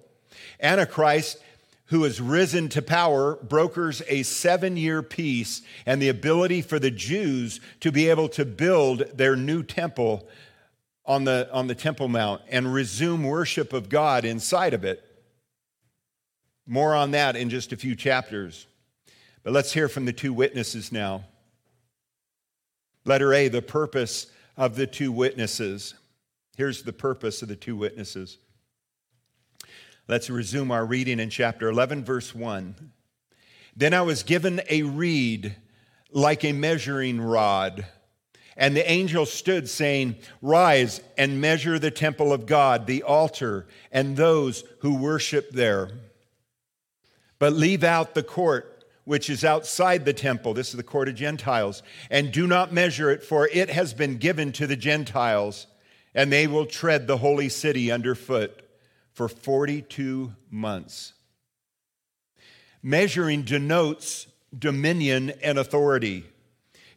Antichrist 0.62 1.40
who 1.88 2.04
has 2.04 2.20
risen 2.20 2.68
to 2.70 2.82
power, 2.82 3.36
brokers 3.36 4.02
a 4.08 4.24
seven 4.24 4.76
year 4.76 5.04
peace 5.04 5.62
and 5.86 6.02
the 6.02 6.10
ability 6.10 6.62
for 6.62 6.80
the 6.80 6.92
Jews 6.92 7.60
to 7.82 7.92
be 7.92 8.10
able 8.10 8.30
to 8.30 8.46
build 8.46 9.04
their 9.14 9.36
new 9.36 9.62
temple 9.62 10.28
on 11.06 11.24
the, 11.24 11.48
on 11.52 11.68
the 11.68 11.76
Temple 11.76 12.08
Mount 12.08 12.42
and 12.50 12.74
resume 12.74 13.24
worship 13.24 13.74
of 13.74 13.90
God 13.90 14.26
inside 14.26 14.74
of 14.74 14.84
it. 14.84 15.04
More 16.66 16.96
on 16.96 17.12
that 17.12 17.36
in 17.36 17.50
just 17.50 17.72
a 17.72 17.78
few 17.78 17.96
chapters. 17.96 18.66
But 19.44 19.54
let's 19.54 19.72
hear 19.72 19.88
from 19.88 20.06
the 20.06 20.14
two 20.14 20.34
witnesses 20.34 20.92
now. 20.92 21.26
Letter 23.06 23.32
A, 23.34 23.50
the 23.50 23.62
purpose 23.62 24.26
of 24.58 24.76
the 24.76 24.88
two 24.88 25.12
witnesses. 25.12 25.94
Here's 26.58 26.82
the 26.82 26.94
purpose 26.94 27.44
of 27.44 27.50
the 27.50 27.56
two 27.56 27.76
witnesses. 27.76 28.40
Let's 30.08 30.30
resume 30.30 30.70
our 30.70 30.86
reading 30.86 31.20
in 31.20 31.32
chapter 31.32 31.68
11, 31.68 32.04
verse 32.06 32.36
1. 32.36 32.92
Then 33.76 33.92
I 33.92 34.04
was 34.04 34.22
given 34.22 34.62
a 34.70 34.84
reed 34.84 35.56
like 36.12 36.44
a 36.44 36.54
measuring 36.54 37.20
rod. 37.20 37.88
And 38.56 38.76
the 38.76 38.90
angel 38.90 39.26
stood, 39.26 39.68
saying, 39.68 40.18
Rise 40.44 41.02
and 41.18 41.42
measure 41.42 41.80
the 41.80 41.90
temple 41.90 42.32
of 42.32 42.46
God, 42.46 42.86
the 42.86 43.02
altar, 43.02 43.66
and 43.92 44.16
those 44.16 44.64
who 44.82 44.96
worship 44.96 45.50
there. 45.50 45.90
But 47.40 47.54
leave 47.54 47.84
out 47.84 48.14
the 48.14 48.24
court 48.24 48.86
which 49.06 49.30
is 49.30 49.44
outside 49.44 50.06
the 50.06 50.14
temple. 50.14 50.54
This 50.54 50.70
is 50.70 50.78
the 50.78 50.84
court 50.84 51.10
of 51.10 51.16
Gentiles. 51.16 51.82
And 52.12 52.32
do 52.32 52.46
not 52.46 52.72
measure 52.72 53.10
it, 53.10 53.24
for 53.24 53.48
it 53.52 53.72
has 53.72 53.94
been 53.94 54.18
given 54.18 54.52
to 54.54 54.68
the 54.68 54.76
Gentiles, 54.76 55.66
and 56.14 56.32
they 56.32 56.46
will 56.46 56.66
tread 56.66 57.08
the 57.08 57.18
holy 57.18 57.50
city 57.50 57.92
underfoot 57.92 58.65
for 59.16 59.30
42 59.30 60.34
months. 60.52 61.14
Measuring 62.84 63.44
denotes 63.44 64.28
dominion 64.58 65.32
and 65.42 65.58
authority. 65.58 66.26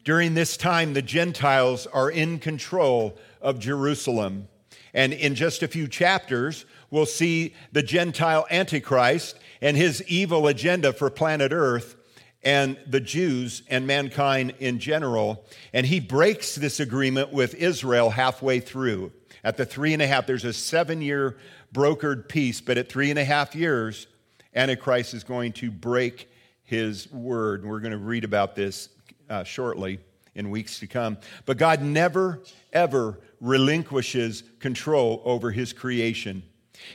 During 0.03 0.33
this 0.33 0.55
time, 0.55 0.93
the 0.93 1.01
Gentiles 1.01 1.87
are 1.87 2.11
in 2.11 2.39
control 2.39 3.17
of 3.41 3.59
Jerusalem. 3.59 4.47
And 4.93 5.13
in 5.13 5.33
just 5.33 5.63
a 5.63 5.67
few 5.67 5.87
chapters, 5.87 6.65
we'll 6.91 7.05
see 7.05 7.55
the 7.71 7.83
Gentile 7.83 8.45
Antichrist 8.51 9.37
and 9.61 9.77
his 9.77 10.03
evil 10.03 10.47
agenda 10.47 10.93
for 10.93 11.09
planet 11.09 11.51
Earth 11.53 11.95
and 12.43 12.77
the 12.87 12.99
Jews 12.99 13.63
and 13.69 13.85
mankind 13.87 14.55
in 14.59 14.79
general. 14.79 15.45
And 15.73 15.85
he 15.85 15.99
breaks 15.99 16.55
this 16.55 16.79
agreement 16.79 17.31
with 17.31 17.55
Israel 17.55 18.09
halfway 18.11 18.59
through. 18.59 19.11
At 19.43 19.57
the 19.57 19.65
three 19.65 19.93
and 19.93 20.01
a 20.01 20.07
half, 20.07 20.27
there's 20.27 20.45
a 20.45 20.53
seven 20.53 21.01
year 21.01 21.37
brokered 21.73 22.27
peace, 22.27 22.61
but 22.61 22.77
at 22.77 22.89
three 22.89 23.09
and 23.09 23.19
a 23.19 23.25
half 23.25 23.55
years, 23.55 24.07
Antichrist 24.55 25.13
is 25.13 25.23
going 25.23 25.53
to 25.53 25.71
break 25.71 26.29
his 26.63 27.11
word. 27.11 27.65
We're 27.65 27.79
going 27.79 27.91
to 27.91 27.97
read 27.97 28.23
about 28.23 28.55
this 28.55 28.89
uh, 29.29 29.43
shortly 29.43 29.99
in 30.35 30.49
weeks 30.49 30.79
to 30.79 30.87
come. 30.87 31.17
But 31.45 31.57
God 31.57 31.81
never, 31.81 32.41
ever 32.73 33.19
relinquishes 33.41 34.43
control 34.59 35.21
over 35.25 35.51
his 35.51 35.73
creation. 35.73 36.43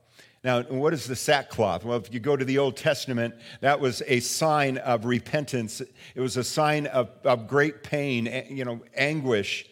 Now, 0.43 0.63
what 0.63 0.95
is 0.95 1.07
the 1.07 1.17
sackcloth? 1.17 1.85
Well, 1.85 1.99
if 1.99 2.15
you 2.15 2.21
go 2.21 2.37
to 2.37 2.45
the 2.45 2.59
Old 2.59 2.77
Testament, 2.77 3.35
that 3.61 3.81
was 3.81 4.01
a 4.07 4.21
sign 4.21 4.79
of 4.79 5.05
repentance. 5.05 5.83
It 6.15 6.21
was 6.21 6.37
a 6.37 6.45
sign 6.45 6.87
of, 6.87 7.11
of 7.25 7.49
great 7.49 7.83
pain, 7.83 8.47
you 8.49 8.65
know, 8.65 8.81
anguish. 8.95 9.67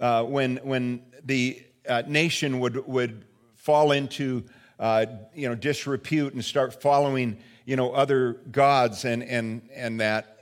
Uh, 0.00 0.24
when, 0.24 0.56
when 0.58 1.02
the 1.24 1.62
uh, 1.88 2.02
nation 2.06 2.60
would, 2.60 2.86
would 2.86 3.24
fall 3.54 3.92
into, 3.92 4.44
uh, 4.78 5.06
you 5.34 5.48
know, 5.48 5.54
disrepute 5.54 6.34
and 6.34 6.44
start 6.44 6.80
following, 6.80 7.38
you 7.64 7.76
know, 7.76 7.92
other 7.92 8.34
gods 8.50 9.04
and, 9.04 9.22
and, 9.22 9.68
and 9.74 10.00
that, 10.00 10.36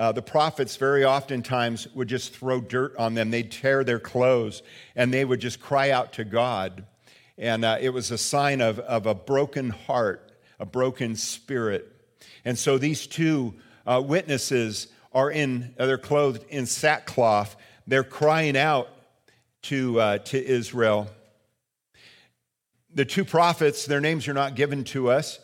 uh, 0.00 0.12
the 0.12 0.22
prophets 0.22 0.76
very 0.76 1.04
oftentimes 1.04 1.86
would 1.94 2.08
just 2.08 2.34
throw 2.34 2.58
dirt 2.58 2.96
on 2.96 3.12
them. 3.12 3.30
They'd 3.30 3.50
tear 3.50 3.84
their 3.84 4.00
clothes 4.00 4.62
and 4.96 5.12
they 5.12 5.26
would 5.26 5.40
just 5.40 5.60
cry 5.60 5.90
out 5.90 6.14
to 6.14 6.24
God. 6.24 6.84
And 7.36 7.64
uh, 7.66 7.76
it 7.80 7.90
was 7.90 8.10
a 8.10 8.16
sign 8.16 8.62
of, 8.62 8.78
of 8.78 9.06
a 9.06 9.14
broken 9.14 9.70
heart, 9.70 10.32
a 10.58 10.64
broken 10.64 11.16
spirit. 11.16 11.94
And 12.46 12.58
so 12.58 12.78
these 12.78 13.06
two 13.06 13.54
uh, 13.86 14.02
witnesses 14.04 14.88
are 15.12 15.30
in, 15.30 15.74
uh, 15.78 15.84
they're 15.86 15.98
clothed 15.98 16.44
in 16.48 16.64
sackcloth. 16.64 17.56
They're 17.86 18.04
crying 18.04 18.56
out 18.56 18.88
to, 19.62 20.00
uh, 20.00 20.18
to 20.18 20.42
Israel. 20.42 21.08
The 22.94 23.04
two 23.04 23.24
prophets, 23.24 23.86
their 23.86 24.00
names 24.00 24.26
are 24.26 24.34
not 24.34 24.56
given 24.56 24.82
to 24.84 25.10
us, 25.10 25.38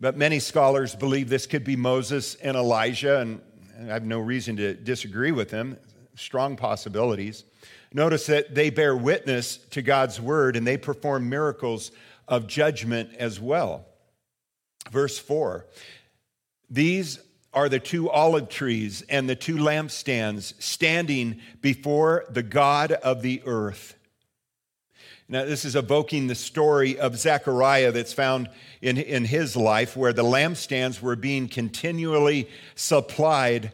but 0.00 0.16
many 0.16 0.38
scholars 0.38 0.94
believe 0.94 1.28
this 1.28 1.46
could 1.46 1.64
be 1.64 1.76
Moses 1.76 2.34
and 2.36 2.56
Elijah, 2.56 3.20
and 3.20 3.40
I 3.80 3.92
have 3.92 4.04
no 4.04 4.18
reason 4.18 4.56
to 4.56 4.74
disagree 4.74 5.32
with 5.32 5.50
them. 5.50 5.76
Strong 6.14 6.56
possibilities. 6.56 7.44
Notice 7.92 8.26
that 8.26 8.54
they 8.54 8.70
bear 8.70 8.96
witness 8.96 9.58
to 9.70 9.82
God's 9.82 10.20
word 10.20 10.56
and 10.56 10.66
they 10.66 10.76
perform 10.76 11.28
miracles 11.28 11.92
of 12.28 12.46
judgment 12.46 13.14
as 13.14 13.40
well. 13.40 13.86
Verse 14.90 15.18
4 15.18 15.66
These 16.70 17.18
are 17.52 17.68
the 17.68 17.80
two 17.80 18.10
olive 18.10 18.48
trees 18.48 19.02
and 19.08 19.28
the 19.28 19.36
two 19.36 19.56
lampstands 19.56 20.54
standing 20.62 21.40
before 21.60 22.24
the 22.30 22.42
God 22.42 22.92
of 22.92 23.22
the 23.22 23.42
earth. 23.46 23.95
Now, 25.28 25.44
this 25.44 25.64
is 25.64 25.74
evoking 25.74 26.28
the 26.28 26.36
story 26.36 26.98
of 26.98 27.18
Zechariah 27.18 27.90
that's 27.90 28.12
found 28.12 28.48
in, 28.80 28.96
in 28.96 29.24
his 29.24 29.56
life, 29.56 29.96
where 29.96 30.12
the 30.12 30.22
lampstands 30.22 31.02
were 31.02 31.16
being 31.16 31.48
continually 31.48 32.48
supplied 32.76 33.72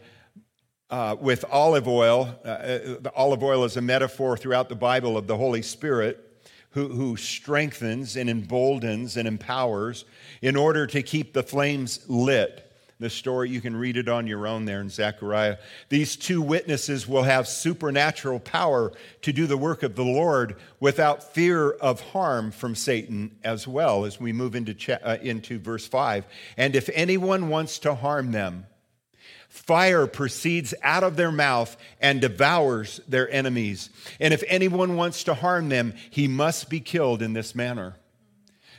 uh, 0.88 1.16
with 1.20 1.44
olive 1.50 1.86
oil. 1.86 2.34
Uh, 2.42 2.48
uh, 2.48 2.78
the 3.00 3.12
olive 3.14 3.42
oil 3.42 3.64
is 3.64 3.76
a 3.76 3.82
metaphor 3.82 4.38
throughout 4.38 4.70
the 4.70 4.74
Bible 4.74 5.18
of 5.18 5.26
the 5.26 5.36
Holy 5.36 5.62
Spirit. 5.62 6.28
Who, 6.70 6.88
who 6.88 7.18
strengthens 7.18 8.16
and 8.16 8.30
emboldens 8.30 9.18
and 9.18 9.28
empowers 9.28 10.06
in 10.40 10.56
order 10.56 10.86
to 10.86 11.02
keep 11.02 11.34
the 11.34 11.42
flames 11.42 12.00
lit. 12.08 12.71
The 13.02 13.10
story, 13.10 13.50
you 13.50 13.60
can 13.60 13.74
read 13.74 13.96
it 13.96 14.08
on 14.08 14.28
your 14.28 14.46
own 14.46 14.64
there 14.64 14.80
in 14.80 14.88
Zechariah. 14.88 15.56
These 15.88 16.14
two 16.14 16.40
witnesses 16.40 17.08
will 17.08 17.24
have 17.24 17.48
supernatural 17.48 18.38
power 18.38 18.92
to 19.22 19.32
do 19.32 19.48
the 19.48 19.58
work 19.58 19.82
of 19.82 19.96
the 19.96 20.04
Lord 20.04 20.54
without 20.78 21.34
fear 21.34 21.72
of 21.72 22.00
harm 22.00 22.52
from 22.52 22.76
Satan 22.76 23.36
as 23.42 23.66
well, 23.66 24.04
as 24.04 24.20
we 24.20 24.32
move 24.32 24.54
into, 24.54 25.04
uh, 25.04 25.18
into 25.20 25.58
verse 25.58 25.84
5. 25.84 26.24
And 26.56 26.76
if 26.76 26.88
anyone 26.94 27.48
wants 27.48 27.80
to 27.80 27.96
harm 27.96 28.30
them, 28.30 28.66
Fire 29.48 30.06
proceeds 30.06 30.72
out 30.82 31.02
of 31.04 31.16
their 31.16 31.30
mouth 31.30 31.76
and 32.00 32.22
devours 32.22 33.00
their 33.06 33.30
enemies. 33.30 33.90
And 34.18 34.32
if 34.32 34.42
anyone 34.46 34.96
wants 34.96 35.24
to 35.24 35.34
harm 35.34 35.68
them, 35.68 35.92
he 36.08 36.26
must 36.26 36.70
be 36.70 36.80
killed 36.80 37.20
in 37.20 37.34
this 37.34 37.54
manner. 37.54 37.96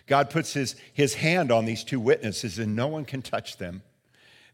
God 0.08 0.32
puts 0.32 0.54
his, 0.54 0.76
his 0.94 1.14
hand 1.14 1.52
on 1.52 1.66
these 1.66 1.84
two 1.84 2.00
witnesses, 2.00 2.58
and 2.58 2.76
no 2.76 2.88
one 2.88 3.06
can 3.06 3.22
touch 3.22 3.58
them. 3.58 3.84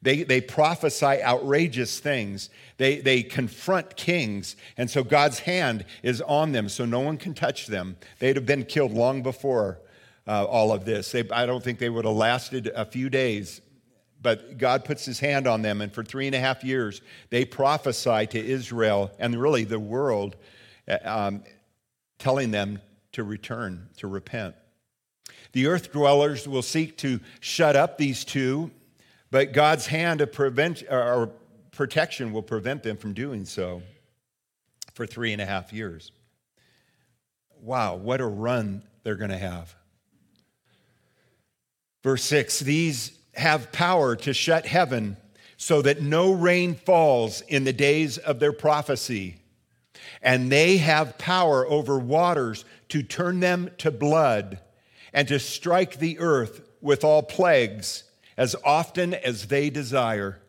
They, 0.01 0.23
they 0.23 0.39
prophesy 0.39 1.21
outrageous 1.21 1.99
things. 1.99 2.49
They, 2.77 2.99
they 2.99 3.21
confront 3.21 3.97
kings. 3.97 4.55
And 4.77 4.89
so 4.89 5.03
God's 5.03 5.39
hand 5.39 5.85
is 6.03 6.21
on 6.21 6.53
them, 6.53 6.69
so 6.69 6.85
no 6.85 7.01
one 7.01 7.17
can 7.17 7.33
touch 7.33 7.67
them. 7.67 7.97
They'd 8.19 8.37
have 8.37 8.45
been 8.45 8.63
killed 8.63 8.93
long 8.93 9.23
before 9.23 9.79
uh, 10.25 10.45
all 10.45 10.71
of 10.71 10.85
this. 10.85 11.11
They, 11.11 11.27
I 11.29 11.45
don't 11.45 11.63
think 11.63 11.79
they 11.79 11.89
would 11.89 12.05
have 12.05 12.15
lasted 12.15 12.67
a 12.73 12.85
few 12.85 13.09
days 13.09 13.61
but 14.21 14.57
God 14.57 14.85
puts 14.85 15.05
his 15.05 15.19
hand 15.19 15.47
on 15.47 15.61
them, 15.61 15.81
and 15.81 15.93
for 15.93 16.03
three 16.03 16.25
and 16.27 16.35
a 16.35 16.39
half 16.39 16.63
years, 16.63 17.01
they 17.29 17.45
prophesy 17.45 18.27
to 18.27 18.45
Israel 18.45 19.11
and 19.19 19.39
really 19.39 19.63
the 19.63 19.79
world, 19.79 20.35
uh, 20.87 20.97
um, 21.03 21.43
telling 22.17 22.51
them 22.51 22.81
to 23.13 23.23
return, 23.23 23.87
to 23.97 24.07
repent. 24.07 24.55
The 25.53 25.67
earth 25.67 25.91
dwellers 25.91 26.47
will 26.47 26.61
seek 26.61 26.97
to 26.97 27.19
shut 27.39 27.75
up 27.75 27.97
these 27.97 28.25
two, 28.25 28.71
but 29.31 29.53
God's 29.53 29.87
hand 29.87 30.21
of 30.21 30.31
prevent, 30.31 30.83
or 30.89 31.31
protection 31.71 32.31
will 32.33 32.43
prevent 32.43 32.83
them 32.83 32.97
from 32.97 33.13
doing 33.13 33.45
so 33.45 33.81
for 34.93 35.05
three 35.05 35.33
and 35.33 35.41
a 35.41 35.45
half 35.45 35.71
years. 35.71 36.11
Wow, 37.61 37.95
what 37.95 38.21
a 38.21 38.25
run 38.25 38.83
they're 39.03 39.15
going 39.15 39.31
to 39.31 39.37
have. 39.37 39.75
Verse 42.03 42.23
6 42.23 42.59
These 42.59 43.17
have 43.35 43.71
power 43.71 44.15
to 44.17 44.33
shut 44.33 44.65
heaven 44.65 45.17
so 45.57 45.81
that 45.81 46.01
no 46.01 46.31
rain 46.31 46.73
falls 46.73 47.41
in 47.41 47.65
the 47.65 47.73
days 47.73 48.17
of 48.17 48.39
their 48.39 48.53
prophecy. 48.53 49.35
And 50.21 50.51
they 50.51 50.77
have 50.77 51.17
power 51.17 51.67
over 51.67 51.99
waters 51.99 52.65
to 52.89 53.03
turn 53.03 53.41
them 53.41 53.69
to 53.79 53.91
blood 53.91 54.59
and 55.13 55.27
to 55.27 55.39
strike 55.39 55.99
the 55.99 56.19
earth 56.19 56.61
with 56.81 57.03
all 57.03 57.21
plagues 57.23 58.03
as 58.39 58.55
often 58.63 59.13
as 59.13 59.45
they 59.47 59.69
desire. 59.69 60.39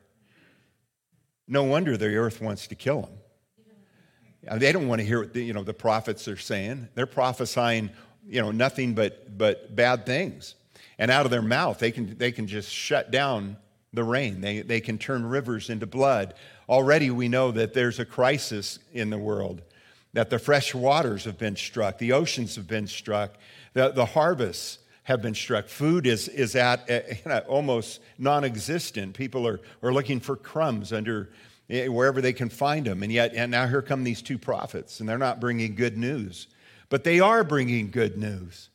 No 1.47 1.65
wonder 1.65 1.99
the 1.99 2.15
earth 2.17 2.41
wants 2.41 2.69
to 2.69 2.75
kill 2.75 3.03
them. 3.03 4.59
They 4.59 4.73
don't 4.73 4.89
want 4.89 5.01
to 5.01 5.07
hear 5.07 5.21
what 5.21 5.35
the, 5.35 5.45
you 5.45 5.53
know, 5.53 5.63
the 5.63 5.75
prophets 5.75 6.27
are 6.29 6.39
saying. 6.39 6.89
They're 6.95 7.05
prophesying 7.05 7.91
you 8.27 8.41
know, 8.41 8.53
nothing 8.53 8.95
but, 8.95 9.37
but 9.37 9.75
bad 9.75 10.07
things 10.07 10.55
and 11.01 11.11
out 11.11 11.25
of 11.25 11.31
their 11.31 11.43
mouth, 11.43 11.79
they 11.79 11.91
can, 11.91 12.17
they 12.19 12.31
can 12.31 12.47
just 12.47 12.71
shut 12.71 13.11
down 13.11 13.57
the 13.95 14.05
rain. 14.05 14.43
They, 14.43 14.61
they 14.61 14.81
can 14.81 14.99
turn 14.99 15.25
rivers 15.25 15.71
into 15.71 15.87
blood. 15.87 16.35
Already 16.69 17.11
we 17.11 17.27
know 17.27 17.51
that 17.53 17.73
there's 17.73 17.99
a 17.99 18.05
crisis 18.05 18.79
in 18.93 19.09
the 19.09 19.19
world, 19.19 19.63
that 20.13 20.29
the 20.29 20.39
fresh 20.39 20.75
waters 20.75 21.25
have 21.25 21.39
been 21.39 21.57
struck, 21.57 21.97
the 21.97 22.13
oceans 22.13 22.55
have 22.57 22.69
been 22.69 22.87
struck, 22.87 23.37
the, 23.73 23.91
the 23.91 24.05
harvests 24.05 24.79
have 25.05 25.23
been 25.23 25.35
struck. 25.35 25.69
Food 25.69 26.07
is, 26.07 26.29
is 26.29 26.55
at 26.55 26.89
you 26.89 27.17
know, 27.27 27.39
almost 27.49 28.01
non 28.19 28.45
existent. 28.45 29.15
People 29.15 29.47
are, 29.47 29.61
are 29.83 29.93
looking 29.93 30.21
for 30.21 30.37
crumbs 30.37 30.93
under 30.93 31.31
eh, 31.69 31.89
wherever 31.89 32.21
they 32.21 32.33
can 32.33 32.49
find 32.49 32.87
them. 32.87 33.03
And 33.03 33.13
yet, 33.13 33.35
and 33.35 33.51
now 33.51 33.67
here 33.67 33.83
come 33.83 34.05
these 34.05 34.23
two 34.23 34.39
prophets, 34.39 35.01
and 35.01 35.09
they're 35.09 35.19
not 35.19 35.41
bringing 35.41 35.75
good 35.75 35.97
news. 35.97 36.49
But 36.89 37.05
they 37.05 37.21
are 37.21 37.45
bringing 37.45 37.91
good 37.91 38.19
news. 38.19 38.69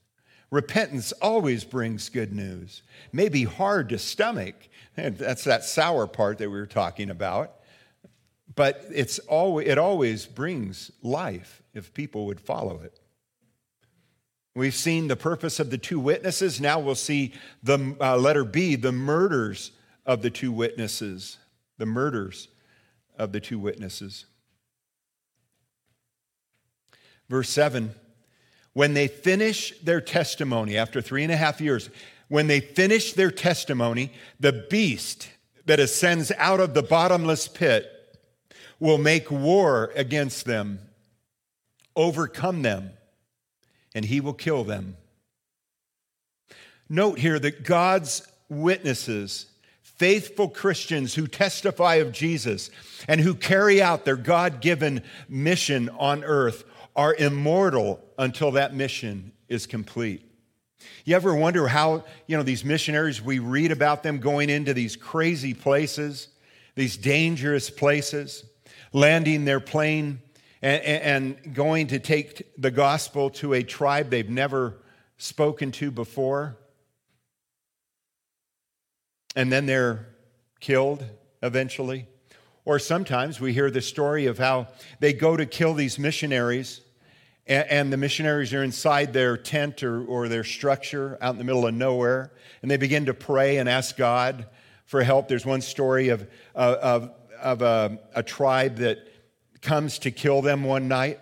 Repentance 0.52 1.12
always 1.14 1.64
brings 1.64 2.10
good 2.10 2.34
news. 2.34 2.82
May 3.12 3.30
be 3.30 3.44
hard 3.44 3.90
to 3.90 3.98
stomach. 3.98 4.56
And 4.98 5.18
that's 5.18 5.44
that 5.44 5.64
sour 5.64 6.08
part 6.08 6.38
that 6.40 6.50
we 6.50 6.58
were 6.58 6.66
talking 6.66 7.10
about. 7.10 7.56
But 8.56 8.86
it's 8.94 9.20
always, 9.20 9.68
it 9.68 9.78
always 9.78 10.26
brings 10.26 10.92
life 11.02 11.62
if 11.74 11.94
people 11.94 12.26
would 12.28 12.40
follow 12.40 12.80
it. 12.80 12.98
We've 14.56 14.76
seen 14.76 15.08
the 15.08 15.18
purpose 15.18 15.60
of 15.60 15.70
the 15.70 15.78
two 15.78 16.00
witnesses. 16.00 16.62
Now 16.62 16.80
we'll 16.80 16.96
see 16.96 17.34
the 17.62 17.96
uh, 18.00 18.18
letter 18.18 18.46
B, 18.46 18.76
the 18.76 18.94
murders 18.94 19.72
of 20.06 20.22
the 20.22 20.30
two 20.30 20.52
witnesses. 20.52 21.38
The 21.78 21.86
murders 21.86 22.48
of 23.18 23.34
the 23.34 23.42
two 23.42 23.60
witnesses. 23.60 24.26
Verse 27.30 27.50
7 27.50 27.94
when 28.76 28.94
they 28.94 29.08
finish 29.08 29.74
their 29.80 30.02
testimony 30.02 30.78
after 30.78 31.02
three 31.02 31.24
and 31.24 31.32
a 31.32 31.38
half 31.38 31.62
years, 31.62 31.90
when 32.28 32.48
they 32.48 32.60
finish 32.60 33.14
their 33.14 33.32
testimony, 33.32 34.12
the 34.38 34.66
beast 34.70 35.30
that 35.66 35.80
ascends 35.80 36.30
out 36.38 36.60
of 36.60 36.74
the 36.74 36.84
bottomless 36.84 37.48
pit 37.48 37.90
will 38.78 38.98
make 38.98 39.32
war 39.32 39.94
against 39.96 40.46
them, 40.46 40.80
overcome 41.96 42.64
them, 42.64 42.92
and 43.96 44.06
he 44.06 44.22
will 44.22 44.34
kill 44.34 44.64
them. 44.64 44.98
Note 46.88 47.18
here 47.18 47.40
that 47.40 47.64
God's 47.64 48.28
witnesses, 48.50 49.48
faithful 49.82 50.50
Christians 50.50 51.16
who 51.16 51.26
testify 51.26 51.96
of 51.96 52.12
Jesus 52.12 52.70
and 53.08 53.22
who 53.22 53.34
carry 53.34 53.82
out 53.82 54.06
their 54.06 54.18
God 54.18 54.62
given 54.62 55.02
mission 55.28 55.90
on 55.98 56.24
earth, 56.24 56.64
are 56.96 57.16
immortal 57.16 58.00
until 58.20 58.52
that 58.52 58.76
mission 58.76 59.32
is 59.50 59.66
complete. 59.66 60.22
You 61.06 61.16
ever 61.16 61.34
wonder 61.34 61.68
how, 61.68 62.04
you 62.28 62.38
know, 62.38 62.44
these 62.44 62.64
missionaries, 62.64 63.22
we 63.22 63.40
read 63.40 63.72
about 63.72 64.04
them 64.04 64.20
going 64.20 64.50
into 64.50 64.74
these 64.74 64.96
crazy 64.96 65.54
places, 65.54 66.28
these 66.76 66.98
dangerous 66.98 67.70
places, 67.70 68.46
landing 68.94 69.46
their 69.46 69.60
plane 69.60 70.22
and, 70.66 71.36
and 71.46 71.54
going 71.54 71.86
to 71.88 72.00
take 72.00 72.60
the 72.60 72.72
gospel 72.72 73.30
to 73.30 73.54
a 73.54 73.62
tribe 73.62 74.10
they've 74.10 74.28
never 74.28 74.82
spoken 75.18 75.72
to 75.74 75.92
before. 75.92 76.58
And 79.36 79.52
then 79.52 79.68
they're 79.68 80.08
killed 80.60 81.06
eventually. 81.44 82.08
Or 82.66 82.80
sometimes 82.80 83.40
we 83.40 83.54
hear 83.54 83.70
the 83.70 83.82
story 83.82 84.26
of 84.26 84.40
how 84.40 84.70
they 85.00 85.14
go 85.14 85.38
to 85.38 85.46
kill 85.46 85.76
these 85.76 86.00
missionaries, 86.00 86.82
and, 87.46 87.94
the 87.94 87.98
missionaries 87.98 88.52
are 88.56 88.64
inside 88.64 89.14
their 89.14 89.38
tent 89.38 89.84
or, 89.84 90.04
or 90.04 90.28
their 90.28 90.44
structure 90.44 91.16
out 91.22 91.34
in 91.34 91.38
the 91.38 91.44
middle 91.44 91.68
of 91.68 91.76
nowhere, 91.76 92.32
and 92.64 92.72
they 92.72 92.78
begin 92.78 93.06
to 93.06 93.14
pray 93.14 93.58
and 93.58 93.70
ask 93.70 93.96
God 93.96 94.48
for 94.88 95.04
help. 95.04 95.28
There's 95.28 95.46
one 95.46 95.62
story 95.62 96.10
of, 96.10 96.28
of, 96.56 97.12
of 97.40 97.62
a, 97.62 98.00
a 98.16 98.24
tribe 98.24 98.78
that 98.78 98.98
comes 99.62 100.00
to 100.00 100.12
kill 100.12 100.42
them 100.42 100.64
one 100.64 100.88
night. 100.88 101.20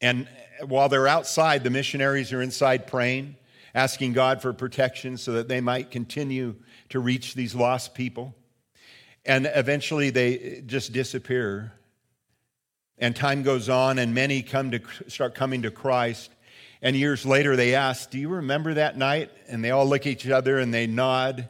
And 0.00 0.28
while 0.66 0.88
they're 0.88 1.08
outside, 1.08 1.64
the 1.64 1.70
missionaries 1.70 2.32
are 2.32 2.42
inside 2.42 2.86
praying, 2.86 3.36
asking 3.74 4.12
God 4.12 4.42
for 4.42 4.52
protection 4.52 5.16
so 5.16 5.32
that 5.32 5.48
they 5.48 5.60
might 5.60 5.90
continue 5.90 6.56
to 6.90 7.00
reach 7.00 7.34
these 7.34 7.54
lost 7.54 7.94
people. 7.94 8.34
And 9.24 9.50
eventually 9.54 10.10
they 10.10 10.62
just 10.66 10.92
disappear. 10.92 11.72
And 12.98 13.14
time 13.16 13.42
goes 13.42 13.68
on, 13.68 13.98
and 13.98 14.14
many 14.14 14.42
come 14.42 14.70
to 14.72 14.80
start 15.08 15.34
coming 15.34 15.62
to 15.62 15.70
Christ. 15.70 16.30
And 16.82 16.96
years 16.96 17.24
later, 17.24 17.54
they 17.56 17.74
ask, 17.74 18.10
Do 18.10 18.18
you 18.18 18.28
remember 18.28 18.74
that 18.74 18.96
night? 18.96 19.30
And 19.48 19.64
they 19.64 19.70
all 19.70 19.86
look 19.86 20.02
at 20.02 20.08
each 20.08 20.28
other 20.28 20.58
and 20.58 20.74
they 20.74 20.86
nod. 20.86 21.48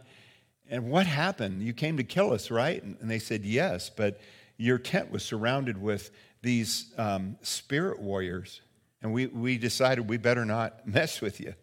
And 0.71 0.91
what 0.91 1.07
happened? 1.07 1.63
You 1.63 1.73
came 1.73 1.97
to 1.97 2.05
kill 2.05 2.33
us, 2.33 2.51
right? 2.51 2.83
And 2.83 3.11
they 3.11 3.19
said, 3.19 3.45
Yes, 3.45 3.91
but 3.91 4.21
your 4.63 4.79
tent 4.79 5.11
was 5.11 5.25
surrounded 5.25 5.77
with 5.77 6.11
these 6.41 6.93
um, 6.97 7.37
spirit 7.43 8.01
warriors. 8.01 8.61
And 9.03 9.13
we, 9.13 9.27
we 9.27 9.59
decided 9.59 10.09
we 10.09 10.19
better 10.19 10.45
not 10.45 10.87
mess 10.87 11.21
with 11.21 11.41
you. 11.41 11.55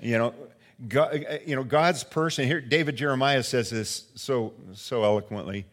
You 0.00 0.18
know, 0.18 0.34
God, 0.86 1.24
you 1.46 1.56
know, 1.56 1.64
God's 1.64 2.04
person 2.04 2.46
here, 2.46 2.60
David 2.60 2.96
Jeremiah 2.96 3.42
says 3.42 3.70
this 3.70 4.10
so, 4.16 4.52
so 4.74 5.02
eloquently. 5.02 5.66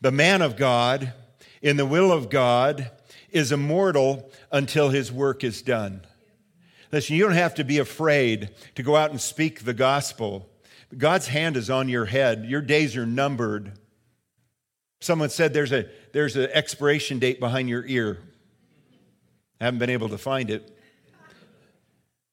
The 0.00 0.12
man 0.12 0.42
of 0.42 0.56
God, 0.56 1.12
in 1.60 1.76
the 1.76 1.86
will 1.86 2.12
of 2.12 2.30
God, 2.30 2.90
is 3.30 3.50
immortal 3.50 4.30
until 4.52 4.90
his 4.90 5.10
work 5.10 5.42
is 5.42 5.60
done. 5.60 6.02
Listen, 6.92 7.16
you 7.16 7.24
don't 7.24 7.32
have 7.32 7.54
to 7.56 7.64
be 7.64 7.78
afraid 7.78 8.50
to 8.76 8.84
go 8.84 8.94
out 8.94 9.10
and 9.10 9.20
speak 9.20 9.64
the 9.64 9.74
gospel. 9.74 10.48
God's 10.96 11.26
hand 11.26 11.56
is 11.56 11.68
on 11.68 11.88
your 11.88 12.04
head. 12.04 12.44
Your 12.44 12.60
days 12.60 12.96
are 12.96 13.06
numbered. 13.06 13.72
Someone 15.04 15.28
said 15.28 15.52
there's 15.52 15.70
a 15.70 15.84
there's 16.12 16.34
an 16.34 16.48
expiration 16.50 17.18
date 17.18 17.38
behind 17.38 17.68
your 17.68 17.84
ear. 17.84 18.20
I 19.60 19.66
haven't 19.66 19.78
been 19.78 19.90
able 19.90 20.08
to 20.08 20.16
find 20.16 20.48
it. 20.48 20.78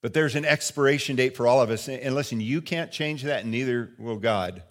But 0.01 0.13
there's 0.13 0.36
an 0.36 0.45
expiration 0.45 1.17
date 1.17 1.36
for 1.36 1.47
all 1.47 1.62
of 1.62 1.69
us. 1.69 1.89
And 1.89 2.15
listen, 2.15 2.39
you 2.39 2.62
can't 2.62 2.89
change 2.89 3.23
that, 3.23 3.41
and 3.41 3.51
neither 3.51 3.91
will 3.99 4.15
God. 4.15 4.63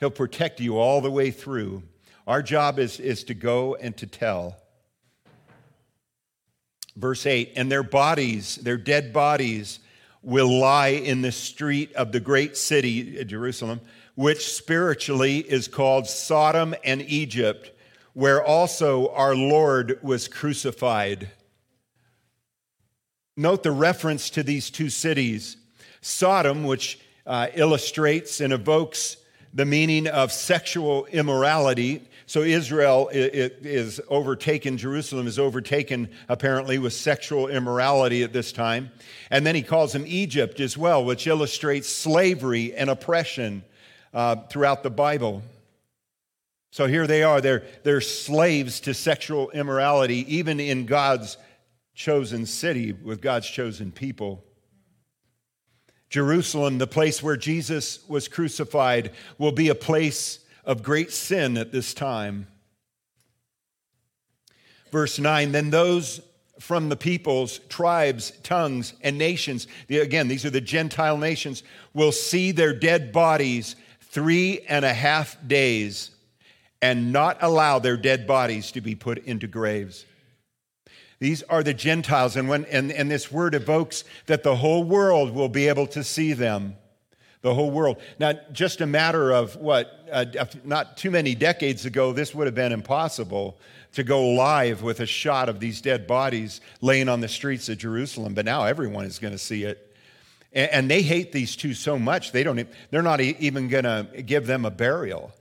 He'll 0.00 0.10
protect 0.10 0.58
you 0.58 0.78
all 0.78 1.00
the 1.00 1.12
way 1.12 1.30
through. 1.30 1.84
Our 2.26 2.42
job 2.42 2.80
is, 2.80 2.98
is 2.98 3.22
to 3.24 3.34
go 3.34 3.76
and 3.76 3.96
to 3.98 4.06
tell. 4.08 4.56
Verse 6.96 7.24
8, 7.24 7.52
and 7.54 7.70
their 7.70 7.84
bodies, 7.84 8.56
their 8.56 8.76
dead 8.76 9.12
bodies, 9.12 9.78
will 10.22 10.58
lie 10.58 10.88
in 10.88 11.22
the 11.22 11.32
street 11.32 11.92
of 11.94 12.10
the 12.10 12.20
great 12.20 12.56
city, 12.56 13.20
uh, 13.20 13.22
Jerusalem, 13.22 13.80
which 14.14 14.52
spiritually 14.52 15.38
is 15.38 15.68
called 15.68 16.06
Sodom 16.06 16.74
and 16.84 17.02
Egypt, 17.02 17.72
where 18.12 18.42
also 18.42 19.08
our 19.08 19.34
Lord 19.34 19.98
was 20.02 20.28
crucified. 20.28 21.30
Note 23.36 23.64
the 23.64 23.72
reference 23.72 24.30
to 24.30 24.42
these 24.42 24.70
two 24.70 24.88
cities 24.88 25.56
Sodom, 26.00 26.64
which 26.64 27.00
uh, 27.26 27.48
illustrates 27.54 28.40
and 28.40 28.52
evokes 28.52 29.16
the 29.54 29.64
meaning 29.64 30.06
of 30.06 30.30
sexual 30.30 31.06
immorality. 31.06 32.02
So 32.26 32.42
Israel 32.42 33.08
is 33.12 34.00
overtaken, 34.08 34.76
Jerusalem 34.76 35.26
is 35.26 35.38
overtaken 35.38 36.10
apparently 36.28 36.78
with 36.78 36.92
sexual 36.92 37.48
immorality 37.48 38.22
at 38.22 38.32
this 38.32 38.52
time. 38.52 38.90
And 39.30 39.46
then 39.46 39.54
he 39.54 39.62
calls 39.62 39.92
them 39.92 40.04
Egypt 40.06 40.60
as 40.60 40.76
well, 40.76 41.04
which 41.04 41.26
illustrates 41.26 41.88
slavery 41.88 42.74
and 42.74 42.90
oppression 42.90 43.64
uh, 44.14 44.36
throughout 44.48 44.82
the 44.82 44.90
Bible. 44.90 45.42
So 46.70 46.86
here 46.86 47.06
they 47.06 47.22
are, 47.22 47.40
they're, 47.40 47.64
they're 47.82 48.00
slaves 48.00 48.80
to 48.80 48.94
sexual 48.94 49.50
immorality, 49.50 50.24
even 50.34 50.58
in 50.58 50.86
God's 50.86 51.36
chosen 51.94 52.46
city 52.46 52.92
with 52.92 53.20
God's 53.20 53.48
chosen 53.48 53.92
people. 53.92 54.42
Jerusalem, 56.08 56.78
the 56.78 56.86
place 56.86 57.22
where 57.22 57.36
Jesus 57.36 58.08
was 58.08 58.28
crucified, 58.28 59.10
will 59.38 59.52
be 59.52 59.68
a 59.68 59.74
place 59.74 60.40
of 60.64 60.82
great 60.82 61.12
sin 61.12 61.56
at 61.56 61.72
this 61.72 61.92
time. 61.92 62.46
Verse 64.90 65.18
9 65.18 65.52
Then 65.52 65.70
those 65.70 66.20
from 66.60 66.88
the 66.88 66.96
peoples, 66.96 67.58
tribes, 67.68 68.32
tongues, 68.42 68.94
and 69.02 69.18
nations, 69.18 69.66
again, 69.88 70.28
these 70.28 70.44
are 70.44 70.50
the 70.50 70.60
Gentile 70.60 71.18
nations, 71.18 71.64
will 71.92 72.12
see 72.12 72.52
their 72.52 72.72
dead 72.72 73.12
bodies 73.12 73.74
three 74.14 74.60
and 74.68 74.84
a 74.84 74.94
half 74.94 75.36
days 75.46 76.12
and 76.80 77.12
not 77.12 77.36
allow 77.40 77.80
their 77.80 77.96
dead 77.96 78.28
bodies 78.28 78.70
to 78.70 78.80
be 78.80 78.94
put 78.94 79.18
into 79.26 79.48
graves. 79.48 80.06
These 81.18 81.42
are 81.44 81.64
the 81.64 81.74
Gentiles, 81.74 82.36
and, 82.36 82.48
when, 82.48 82.64
and, 82.66 82.92
and 82.92 83.10
this 83.10 83.32
word 83.32 83.56
evokes 83.56 84.04
that 84.26 84.44
the 84.44 84.54
whole 84.54 84.84
world 84.84 85.34
will 85.34 85.48
be 85.48 85.66
able 85.66 85.88
to 85.88 86.04
see 86.04 86.32
them. 86.32 86.76
The 87.42 87.54
whole 87.54 87.70
world. 87.70 87.98
Now, 88.18 88.34
just 88.52 88.80
a 88.80 88.86
matter 88.86 89.32
of 89.32 89.56
what, 89.56 90.06
uh, 90.10 90.24
not 90.64 90.96
too 90.96 91.10
many 91.10 91.34
decades 91.34 91.84
ago, 91.84 92.12
this 92.12 92.34
would 92.34 92.46
have 92.46 92.54
been 92.54 92.72
impossible 92.72 93.58
to 93.94 94.02
go 94.02 94.30
live 94.30 94.82
with 94.82 95.00
a 95.00 95.06
shot 95.06 95.48
of 95.48 95.60
these 95.60 95.80
dead 95.80 96.06
bodies 96.06 96.60
laying 96.80 97.08
on 97.08 97.20
the 97.20 97.28
streets 97.28 97.68
of 97.68 97.78
Jerusalem, 97.78 98.32
but 98.32 98.44
now 98.44 98.64
everyone 98.64 99.04
is 99.04 99.18
going 99.18 99.34
to 99.34 99.38
see 99.38 99.64
it. 99.64 99.93
And 100.54 100.88
they 100.88 101.02
hate 101.02 101.32
these 101.32 101.56
two 101.56 101.74
so 101.74 101.98
much, 101.98 102.30
they 102.30 102.44
don't, 102.44 102.68
they're 102.90 103.02
not 103.02 103.20
even 103.20 103.68
going 103.68 103.84
to 103.84 104.22
give 104.22 104.46
them 104.46 104.64
a 104.64 104.70
burial. 104.70 105.32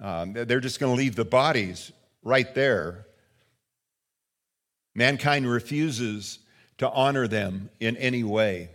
Um, 0.00 0.32
they're 0.32 0.60
just 0.60 0.78
going 0.78 0.92
to 0.92 0.96
leave 0.96 1.16
the 1.16 1.24
bodies 1.24 1.90
right 2.22 2.54
there. 2.54 3.06
Mankind 4.94 5.50
refuses 5.50 6.38
to 6.78 6.88
honor 6.88 7.26
them 7.26 7.68
in 7.80 7.96
any 7.96 8.22
way. 8.22 8.70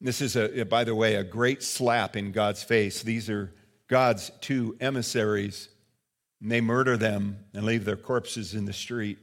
This 0.00 0.20
is, 0.20 0.36
a, 0.36 0.64
by 0.64 0.84
the 0.84 0.94
way, 0.94 1.16
a 1.16 1.24
great 1.24 1.62
slap 1.62 2.16
in 2.16 2.30
God's 2.30 2.62
face. 2.62 3.02
These 3.02 3.28
are 3.28 3.52
God's 3.88 4.30
two 4.40 4.76
emissaries, 4.80 5.68
and 6.40 6.50
they 6.50 6.60
murder 6.60 6.96
them 6.96 7.38
and 7.54 7.64
leave 7.64 7.84
their 7.84 7.96
corpses 7.96 8.54
in 8.54 8.66
the 8.66 8.72
street. 8.72 9.18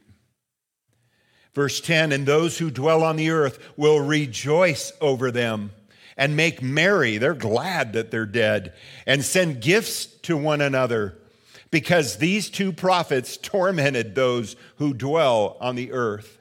Verse 1.53 1.81
10 1.81 2.11
And 2.11 2.25
those 2.25 2.57
who 2.57 2.71
dwell 2.71 3.03
on 3.03 3.15
the 3.15 3.29
earth 3.29 3.59
will 3.77 3.99
rejoice 3.99 4.91
over 5.01 5.31
them 5.31 5.71
and 6.17 6.35
make 6.35 6.61
merry. 6.61 7.17
They're 7.17 7.33
glad 7.33 7.93
that 7.93 8.11
they're 8.11 8.25
dead 8.25 8.73
and 9.05 9.23
send 9.23 9.61
gifts 9.61 10.05
to 10.05 10.37
one 10.37 10.61
another 10.61 11.17
because 11.71 12.17
these 12.17 12.49
two 12.49 12.71
prophets 12.71 13.37
tormented 13.37 14.13
those 14.13 14.55
who 14.77 14.93
dwell 14.93 15.57
on 15.59 15.75
the 15.75 15.91
earth. 15.91 16.39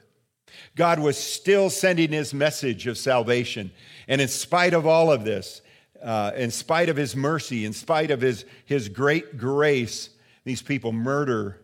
God 0.75 0.99
was 0.99 1.17
still 1.17 1.69
sending 1.69 2.11
his 2.11 2.33
message 2.33 2.87
of 2.87 2.97
salvation. 2.97 3.71
And 4.07 4.21
in 4.21 4.27
spite 4.27 4.73
of 4.73 4.85
all 4.85 5.11
of 5.11 5.23
this, 5.23 5.61
uh, 6.03 6.31
in 6.35 6.51
spite 6.51 6.89
of 6.89 6.97
his 6.97 7.15
mercy, 7.15 7.65
in 7.65 7.73
spite 7.73 8.11
of 8.11 8.21
his, 8.21 8.45
his 8.65 8.89
great 8.89 9.37
grace, 9.37 10.09
these 10.43 10.61
people 10.61 10.91
murder 10.91 11.61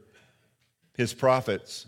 his 0.95 1.13
prophets. 1.13 1.85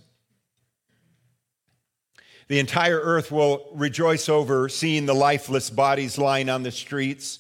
The 2.51 2.59
entire 2.59 2.99
earth 2.99 3.31
will 3.31 3.69
rejoice 3.71 4.27
over 4.27 4.67
seeing 4.67 5.05
the 5.05 5.15
lifeless 5.15 5.69
bodies 5.69 6.17
lying 6.17 6.49
on 6.49 6.63
the 6.63 6.71
streets. 6.71 7.39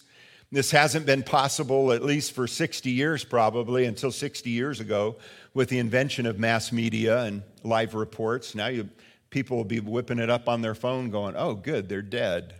This 0.53 0.71
hasn't 0.71 1.05
been 1.05 1.21
possible, 1.21 1.91
at 1.91 2.01
least 2.01 2.31
for 2.31 2.47
60 2.47 2.89
years, 2.89 3.25
probably, 3.25 3.83
until 3.83 4.13
60 4.13 4.49
years 4.49 4.79
ago, 4.79 5.17
with 5.53 5.67
the 5.67 5.79
invention 5.79 6.25
of 6.25 6.39
mass 6.39 6.71
media 6.71 7.23
and 7.23 7.43
live 7.61 7.93
reports. 7.93 8.55
Now 8.55 8.67
you, 8.67 8.87
people 9.31 9.57
will 9.57 9.65
be 9.65 9.81
whipping 9.81 10.17
it 10.17 10.29
up 10.29 10.47
on 10.47 10.61
their 10.61 10.75
phone, 10.75 11.09
going, 11.09 11.35
oh, 11.35 11.55
good, 11.55 11.89
they're 11.89 12.01
dead. 12.01 12.55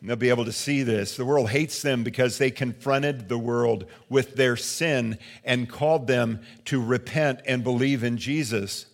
And 0.00 0.08
they'll 0.08 0.16
be 0.16 0.30
able 0.30 0.46
to 0.46 0.52
see 0.52 0.84
this. 0.84 1.18
The 1.18 1.26
world 1.26 1.50
hates 1.50 1.82
them 1.82 2.02
because 2.02 2.38
they 2.38 2.50
confronted 2.50 3.28
the 3.28 3.36
world 3.36 3.84
with 4.08 4.36
their 4.36 4.56
sin 4.56 5.18
and 5.44 5.68
called 5.68 6.06
them 6.06 6.40
to 6.64 6.82
repent 6.82 7.42
and 7.44 7.62
believe 7.62 8.04
in 8.04 8.16
Jesus. 8.16 8.86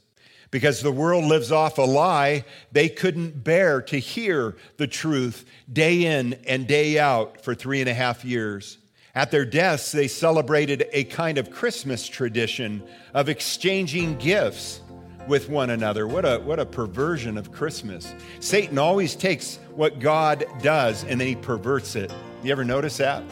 Because 0.55 0.83
the 0.83 0.93
world 0.93 1.25
lives 1.25 1.51
off 1.51 1.79
a 1.79 1.83
lie, 1.83 2.45
they 2.71 2.89
couldn't 2.89 3.43
bear 3.43 3.83
to 3.83 3.99
hear 3.99 4.55
the 4.77 4.87
truth 4.87 5.45
day 5.73 6.05
in 6.05 6.35
and 6.47 6.69
day 6.69 6.97
out 6.97 7.43
for 7.43 7.57
three 7.57 7.81
and 7.81 7.91
a 7.91 7.93
half 7.93 8.25
years. 8.25 8.79
At 9.17 9.33
their 9.33 9.45
deaths, 9.45 9.91
they 9.91 10.07
celebrated 10.07 10.87
a 10.93 11.03
kind 11.03 11.39
of 11.39 11.51
Christmas 11.51 12.07
tradition 12.07 12.85
of 13.15 13.29
exchanging 13.29 14.17
gifts 14.19 14.81
with 15.27 15.49
one 15.49 15.71
another. 15.71 16.07
What 16.07 16.25
a, 16.25 16.39
what 16.39 16.61
a 16.61 16.67
perversion 16.67 17.37
of 17.37 17.51
Christmas. 17.51 18.15
Satan 18.39 18.79
always 18.79 19.17
takes 19.17 19.59
what 19.75 19.99
God 19.99 20.45
does 20.63 21.03
and 21.03 21.21
then 21.21 21.27
he 21.27 21.35
perverts 21.35 21.97
it. 21.97 22.15
You 22.45 22.53
ever 22.53 22.65
notice 22.65 22.99
that? 22.99 23.25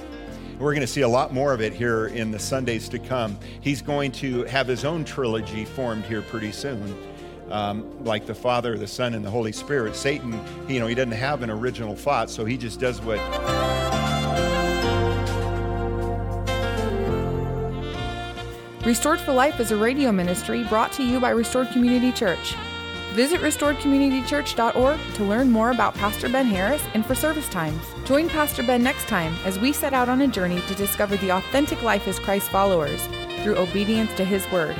We're 0.58 0.72
going 0.72 0.80
to 0.80 0.88
see 0.88 1.02
a 1.02 1.08
lot 1.08 1.32
more 1.32 1.54
of 1.54 1.60
it 1.60 1.72
here 1.72 2.08
in 2.08 2.32
the 2.32 2.38
Sundays 2.40 2.88
to 2.88 2.98
come. 2.98 3.38
He's 3.60 3.80
going 3.80 4.10
to 4.12 4.42
have 4.44 4.66
his 4.66 4.84
own 4.84 5.04
trilogy 5.04 5.64
formed 5.64 6.04
here 6.04 6.22
pretty 6.22 6.50
soon. 6.50 7.11
Um, 7.50 8.04
like 8.04 8.24
the 8.24 8.34
Father, 8.34 8.78
the 8.78 8.86
Son, 8.86 9.14
and 9.14 9.24
the 9.24 9.30
Holy 9.30 9.52
Spirit. 9.52 9.94
Satan, 9.94 10.40
you 10.68 10.80
know, 10.80 10.86
he 10.86 10.94
doesn't 10.94 11.12
have 11.12 11.42
an 11.42 11.50
original 11.50 11.94
thought, 11.94 12.30
so 12.30 12.46
he 12.46 12.56
just 12.56 12.80
does 12.80 13.00
what. 13.02 13.18
Restored 18.84 19.20
for 19.20 19.32
Life 19.32 19.60
is 19.60 19.70
a 19.70 19.76
radio 19.76 20.10
ministry 20.10 20.64
brought 20.64 20.92
to 20.92 21.04
you 21.04 21.20
by 21.20 21.30
Restored 21.30 21.70
Community 21.70 22.10
Church. 22.10 22.56
Visit 23.12 23.40
restoredcommunitychurch.org 23.40 24.98
to 25.14 25.24
learn 25.24 25.50
more 25.50 25.70
about 25.70 25.94
Pastor 25.94 26.28
Ben 26.28 26.46
Harris 26.46 26.82
and 26.94 27.04
for 27.04 27.14
service 27.14 27.48
times. 27.50 27.80
Join 28.06 28.28
Pastor 28.28 28.62
Ben 28.62 28.82
next 28.82 29.06
time 29.06 29.34
as 29.44 29.58
we 29.58 29.72
set 29.72 29.92
out 29.92 30.08
on 30.08 30.22
a 30.22 30.26
journey 30.26 30.60
to 30.62 30.74
discover 30.74 31.16
the 31.18 31.30
authentic 31.30 31.82
life 31.82 32.08
as 32.08 32.18
Christ 32.18 32.48
followers 32.48 33.06
through 33.42 33.56
obedience 33.56 34.12
to 34.14 34.24
his 34.24 34.50
word. 34.50 34.74